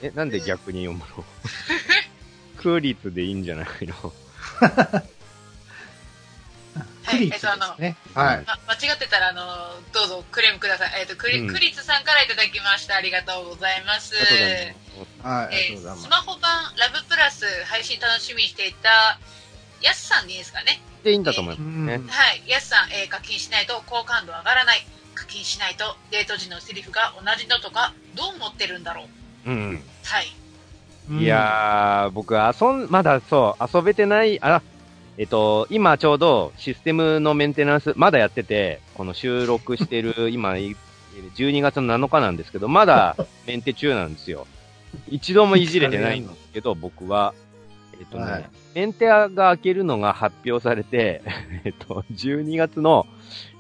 [0.02, 1.24] え、なんで逆に読むの？
[2.62, 4.14] クリツでいいんじゃないの？
[7.14, 7.96] はい、えっと、あの、ね。
[8.14, 8.44] はい。
[8.46, 9.46] ま間違ってたら、あの、
[9.92, 11.02] どうぞクレームください。
[11.02, 12.96] えっと、クリ、うんクリツさんからいただきました。
[12.96, 14.16] ありがとうございます。
[15.24, 15.46] はい。
[15.46, 16.10] ありえがとうございますース。
[16.10, 19.20] マホ版ラブプラス配信楽しみにしていた、
[19.82, 20.82] ヤスさんでいいですかね。
[21.04, 22.00] でいいんだと思いますうんね。
[22.08, 24.86] はい、ヤスさん、えー課金しないと好感度上がらない。
[25.16, 29.04] 課金しないとデート時のセリフが同じのとか、どう思ってるんだろ
[29.46, 29.50] う。
[29.50, 29.84] うん。
[30.04, 30.28] はい。
[31.10, 34.62] うんいやー、僕、遊ん、まだそう、遊べてない、あ、
[35.18, 40.76] えっと、今ちょうどシステムのメンテナンス、まだやってて、この収録してる、 今、い
[41.36, 44.48] 12月の7日なんですけど、まだメンテ中なんですよ。
[45.08, 47.34] 一度もいじれてないんですけど、僕は。
[48.00, 51.22] えっとね、はいメンテが開けるのが発表されて、
[51.64, 53.06] えっと、12月の、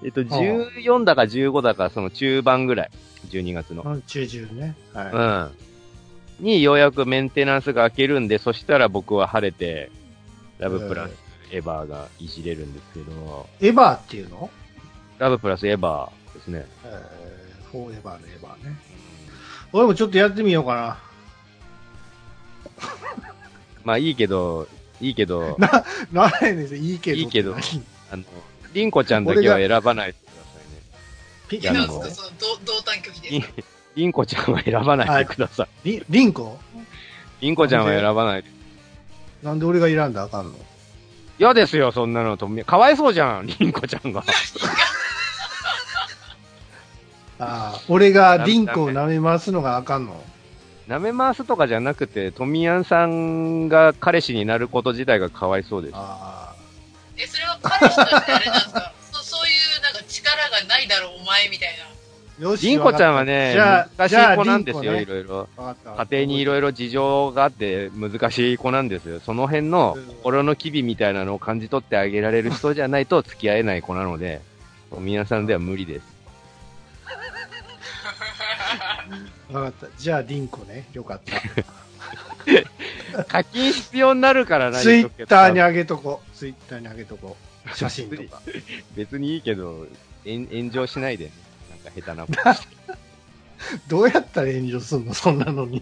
[0.04, 2.89] えっと、14だか15だか、その中盤ぐらい、
[3.30, 3.84] 12月の。
[3.84, 4.76] うん中旬ね。
[4.91, 5.51] は
[6.39, 6.45] うん。
[6.45, 9.91] にようやくメンテナンスが開けるんで、そしたら僕は晴れて、
[10.58, 11.22] ラブプラス
[11.54, 13.68] エヴァーがいじれるんですけど、い。
[13.68, 14.49] エヴァーっていうの？
[15.20, 16.66] ラブプラスエヴァーですね。
[16.84, 18.76] えー、フォーエバーのエヴァーね。
[19.72, 20.97] 俺もちょっとやってみようかな。
[23.86, 24.68] まあいいけど、
[24.99, 26.82] いいけど、ならへんですよ。
[26.82, 27.18] いいけど。
[27.18, 27.62] いいけど何
[28.12, 28.24] あの、
[28.74, 30.38] リンコちゃんだけは選ばないでくださ
[31.49, 33.64] ピいやあのなんですか、その、同同担拒否で。
[33.95, 35.89] リンコちゃんは選ばないでください。
[35.89, 36.58] リリンコ？
[37.41, 38.49] リンコちゃんは選ばないで。
[39.43, 40.54] なんで俺が選んだらあかんの？
[41.43, 42.47] 嫌ですよ、そんなのと。
[42.65, 44.23] かわいそうじゃん、リンコちゃんが。
[47.39, 50.23] ああ、俺がリンコを舐め回すのがあかんの？
[50.87, 55.93] 舐め回すとかじゃなくて、トミヤンさんが彼氏になること自体がかわいそうです。
[55.97, 56.53] あ
[57.17, 58.93] え、それは彼氏としてあれなんですか？
[59.11, 60.49] そそういうなんか力が
[61.25, 61.83] 前みたいな。
[62.39, 62.67] よし。
[62.67, 65.47] りんこちゃんはね難しい子なんですよ、いろいろ。
[65.57, 69.19] 家庭にいろいろ事情があって難しい子なんですよ。
[69.19, 74.41] その辺のうん心の機微みたいなのを感じ取ってあげられる人じゃないと付き合えない子なので、
[74.99, 76.13] 皆さんでは無理です。
[79.51, 79.88] わかった。
[79.97, 80.88] じゃあ、りんこね。
[80.93, 83.23] よかった。
[83.25, 86.36] 課金必要になるからな、ツイッターに上げとこう。
[86.36, 87.75] ツイッターに上げとこう。
[87.75, 88.41] 写真とか。
[88.95, 89.88] 別にいいけど、
[90.25, 91.31] 炎炎上しないでね。
[91.84, 92.75] か下手なことして。
[93.88, 95.13] どうやったら炎上すんの？
[95.13, 95.81] そんなのに。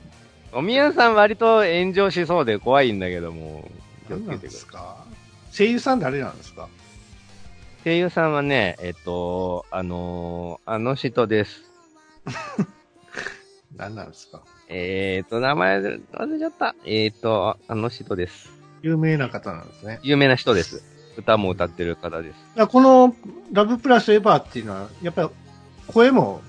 [0.53, 3.69] おみやさん割と炎上しそうで怖いんだけども、
[4.09, 4.97] 何なんですか？
[5.51, 6.67] 声優さん誰なんですか？
[7.83, 11.63] 声優さんはね、えっと、あのーあの人です。
[13.75, 14.41] 何なんですか？
[14.67, 16.75] えー、っと、名前忘れちゃった。
[16.85, 18.49] えー、っと、あの人です。
[18.83, 19.99] 有名な方なんですね。
[20.03, 20.83] 有名な人です。
[21.17, 22.67] 歌も歌ってる方です。
[22.67, 23.15] この
[23.51, 25.29] ラブプラスエヴァーっていうのは、やっぱり
[25.87, 26.41] 声も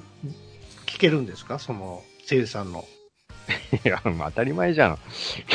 [0.86, 1.58] 聞けるんですか？
[1.58, 2.84] その声優さんの。
[3.84, 4.98] いや、まあ当たり前じゃん。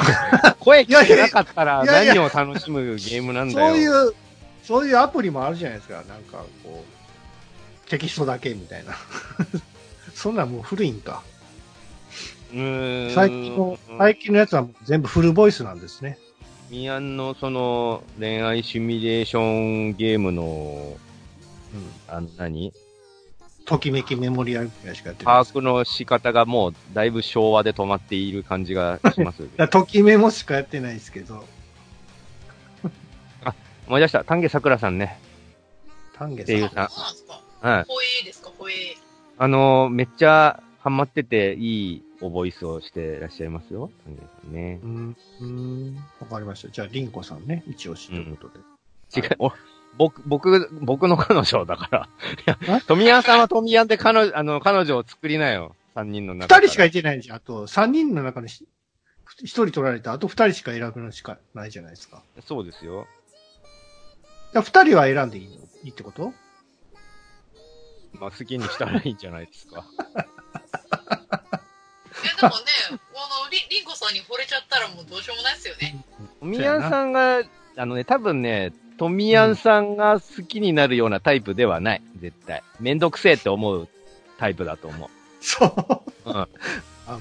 [0.59, 3.67] 声聞けなかったらいやいや何を楽しむゲームなんだよ。
[3.69, 4.15] そういう、
[4.63, 6.03] そういうアプリもあるじゃないですか。
[6.07, 6.83] なんかこ
[7.85, 8.93] う、テキストだけみたいな。
[10.13, 11.23] そんなんもう古いんか。
[12.51, 16.17] うーん最近の、最近のやつはもう全部フルボイスなんですね。
[16.69, 20.97] ミアンのその恋愛シミュレーションゲームの、
[21.73, 21.91] うん。
[22.13, 22.73] あの何？
[23.67, 25.45] ときめきメモリアルぐらいしかやってない。
[25.45, 29.43] 把握の仕方がもうだいぶ昭和で止まっている感じがします。
[29.69, 31.45] ときメモしかやってないですけど、
[33.87, 34.23] 思い出した。
[34.23, 35.19] 丹下桜さんね。
[36.17, 36.89] 丹下声優さん。
[36.89, 37.83] そうなんですかはい。
[37.85, 38.75] ホエーですか、ホエー。
[39.37, 43.91] あのーめっちゃハマってていいおボイスをしてらっしゃいますよ。
[44.05, 44.87] 丹下さんねう。
[44.87, 46.69] ん、うん、わかりました。
[46.69, 49.27] じゃあ、リンコさんね、一押しということで。
[49.27, 49.51] 違う、お
[49.97, 52.09] 僕、僕、僕の彼女だから。
[52.47, 55.75] いあや、富谷さんは富谷で彼女、あの、彼女を作りなよ。
[55.95, 56.55] 三人の中。
[56.55, 57.37] 二人しかいてないんじゃん。
[57.37, 58.67] あと、三人の中にし
[59.39, 62.21] 一人取られて、あと二人しか選ぶのしかないじゃないですか。
[62.45, 63.07] そうですよ。
[64.53, 65.53] じゃあ二人は選んでいいの？
[65.83, 66.33] いいってこと？
[68.13, 69.85] まあ、好きにしたらいいんじゃないですか。
[72.23, 72.99] え、でもね、あの、
[73.51, 76.03] り、りんこさんに惚れちゃったらもうどうしようもないですよね。
[76.39, 77.43] 富谷さんが、
[77.75, 82.01] あのね、多分ね、富谷さんが好きになるようなタイプではない。
[82.19, 82.63] 絶対。
[82.79, 83.87] めんどくせえって思う
[84.37, 85.09] タイプだと思う。
[85.39, 85.65] そ
[86.25, 86.29] う。
[86.29, 86.35] うん。
[86.35, 86.47] あ、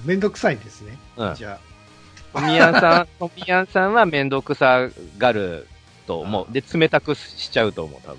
[0.04, 0.98] めんどくさいんですね。
[1.16, 1.34] うん。
[1.34, 1.58] じゃ
[2.32, 5.66] 富谷さん、富谷さんはめんどくさがる
[6.06, 6.46] と思う。
[6.52, 8.18] で、冷たくしちゃうと思う、多分。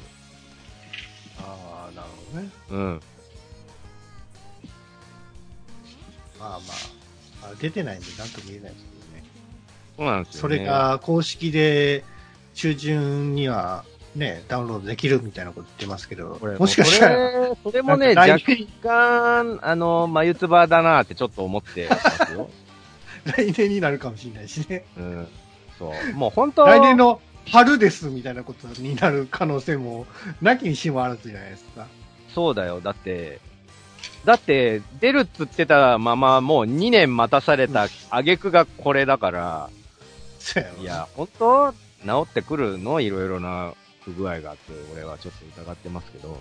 [1.39, 2.49] あ、ああ、なるほどね。
[2.69, 3.01] うん。
[6.39, 6.55] まあま
[7.43, 9.23] あ、あ出てないんで何とも言えないですけどね。
[9.97, 10.55] そうなんですよ、ね。
[10.55, 12.03] それ、が公式で
[12.57, 13.85] 中旬には
[14.15, 18.39] ね、ダウンロードできるみたいなこと言ってますけどこれ、もしかしたら、それもね、若
[18.81, 22.49] 干、あの、眉唾だなってちょっと思ってますよ。
[23.37, 24.85] 来年になるかもしれないしね。
[24.97, 25.27] うん。
[25.77, 26.13] そう。
[26.15, 30.07] もう本当来年の春ですみたいなことになる可能性も、
[30.41, 31.85] なきにしもあらずじゃないですか。
[32.33, 32.81] そうだよ。
[32.81, 33.39] だって、
[34.25, 39.69] だって、出るっつってたままもう2年待たされた挙句がこれだから、
[40.81, 46.31] いや、本当治ってくるのいろいろな不具合があって、俺はちょっと疑ってますけど。
[46.31, 46.39] はい。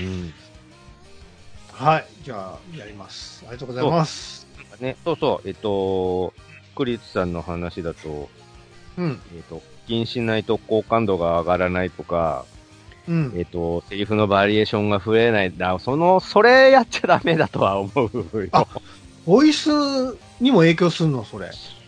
[0.00, 0.32] うん。
[1.72, 2.06] はい。
[2.22, 3.44] じゃあ、やります。
[3.46, 4.46] ありがとうございます。
[4.80, 6.32] ね、そうそう、えっと、
[6.74, 8.28] クリスさんの話だと、
[8.96, 9.20] うん。
[9.34, 12.44] えっと、課金しないと好感度が上がらないとか、
[13.08, 13.32] うん。
[13.36, 15.56] えっと、セリフのバリエーションが増えない。
[15.56, 17.90] だその、それやっちゃダメだとは思
[18.32, 18.48] うよ。
[18.52, 18.66] あ
[19.26, 19.68] ボイス
[20.40, 21.50] にも影響するの、それ。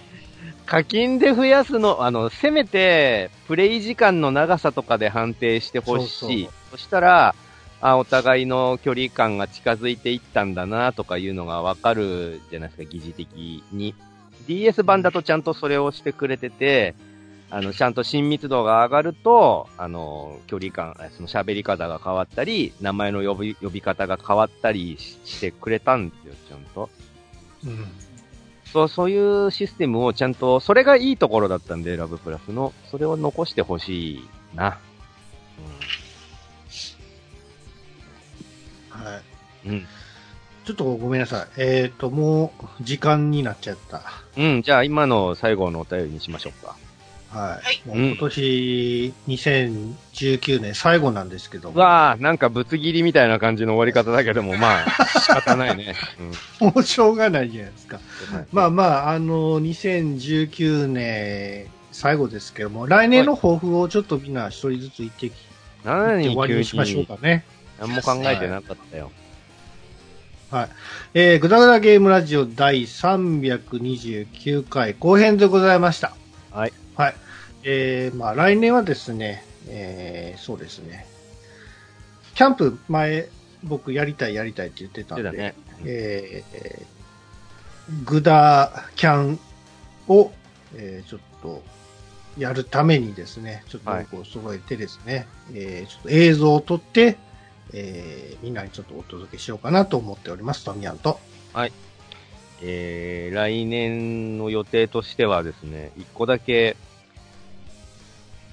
[0.73, 6.09] 課金で増やすの、あの、せめて、プレイ時間の長さとかで判定してほしい。
[6.09, 7.35] そそうそうしたら、
[7.83, 13.95] あ、お互いの距離感が近づいていったんだなとかいうのがわかるじゃないですか、疑似的に。
[14.47, 16.95] DS 版だとちゃんとそれをしてくれてて、
[17.51, 26.89] あの、ちゃんと親密度が上がると、あの、距離感、えその喋り方が変わったり、名前の呼び、呼び方が変わったりししてくれたんですよ、ちゃんと。
[27.67, 28.12] うん。
[28.73, 32.73] そう、そういうシステムをちゃんと、それがいいところだったんで、ラブプラスの。
[32.91, 34.79] それを残してほしいな。
[38.89, 39.21] は
[39.65, 39.69] い。
[39.69, 39.87] うん。
[40.65, 41.49] ちょっとごめんなさい。
[41.59, 44.03] えっ、と、もう、時間になっちゃった。
[44.39, 46.77] うん、じゃあ今の最後のお便りにしましょうか。
[47.33, 47.65] はい。
[47.65, 55.95] はいもう今年、2019年最後なんですけども、わあ、なんかぶつ切りみたいな感じの終わり方だけども、まあ、 仕方ないね。
[56.61, 58.01] もうしょうがないじゃないですか。
[58.35, 58.47] うん。
[58.53, 65.33] まあまあ、あの、2019年最後ですけども、来年の抱負をちょっとみんな一人ずつ言ってき
[65.85, 67.45] 何終わりにしましょうかね。
[67.81, 69.11] 何も考えてなかったよ。
[70.51, 70.69] はい。
[71.15, 76.15] えー、ぐだぐだゲームラジオ第329回後編でございました。
[76.51, 76.73] はい。
[76.97, 77.15] はい。
[77.65, 81.07] えー、まあ来年はですね、えー、そうですね。
[82.35, 83.29] キャンプ前、
[83.63, 85.55] 僕やりたいやりたいって言ってたんで、ね。
[85.85, 89.39] えーえー、グダキャン
[90.09, 90.33] を、
[90.75, 91.63] えー、ちょっと、
[92.39, 97.19] やるためにですね、ちょっとはいこう揃えてですね、えー、ちょっと映像を撮って、
[97.73, 101.21] えー、みんなにちょっとお届けしようかなと思っております、トミヤンと。
[102.65, 106.77] えー、来年の予定としてはですね、一個だけ、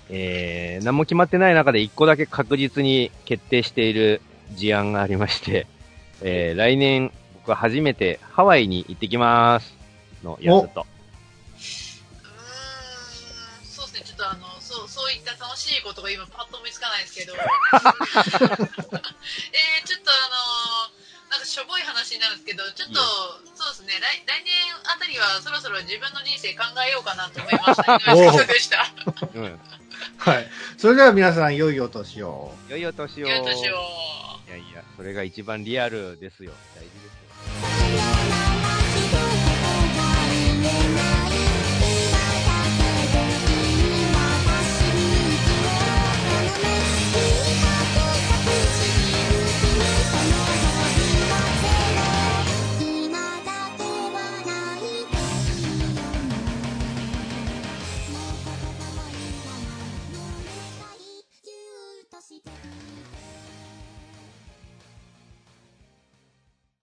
[0.09, 4.21] えー、何も決まってない中で一個だけ確実に決定している
[4.55, 5.67] 事案がありまして、
[6.23, 9.75] えー、来年僕は初めてハワイに行ってきます
[10.23, 11.61] のやつと、うー
[13.63, 17.47] ん、そうですね、ちょっとあの、そう、そういった楽しいことが今パッと思いつかないですけど、 えー、
[19.87, 20.98] ちょっとあのなんか
[21.49, 23.01] しょぼい話になるんですけど、ちょっと、
[23.57, 24.53] そうですね、来来年
[24.85, 28.45] あたりはそろそろ自分の人生考えようかなと思いました。
[28.45, 28.85] でした。
[29.33, 29.59] うん。
[30.17, 30.47] はい。
[30.77, 32.53] それでは皆さん、良いお年を。
[32.69, 33.27] 良いお年を。
[33.27, 33.81] よい年を。
[34.47, 36.53] いやいや、それが一番リアルですよ。
[36.75, 36.98] 大事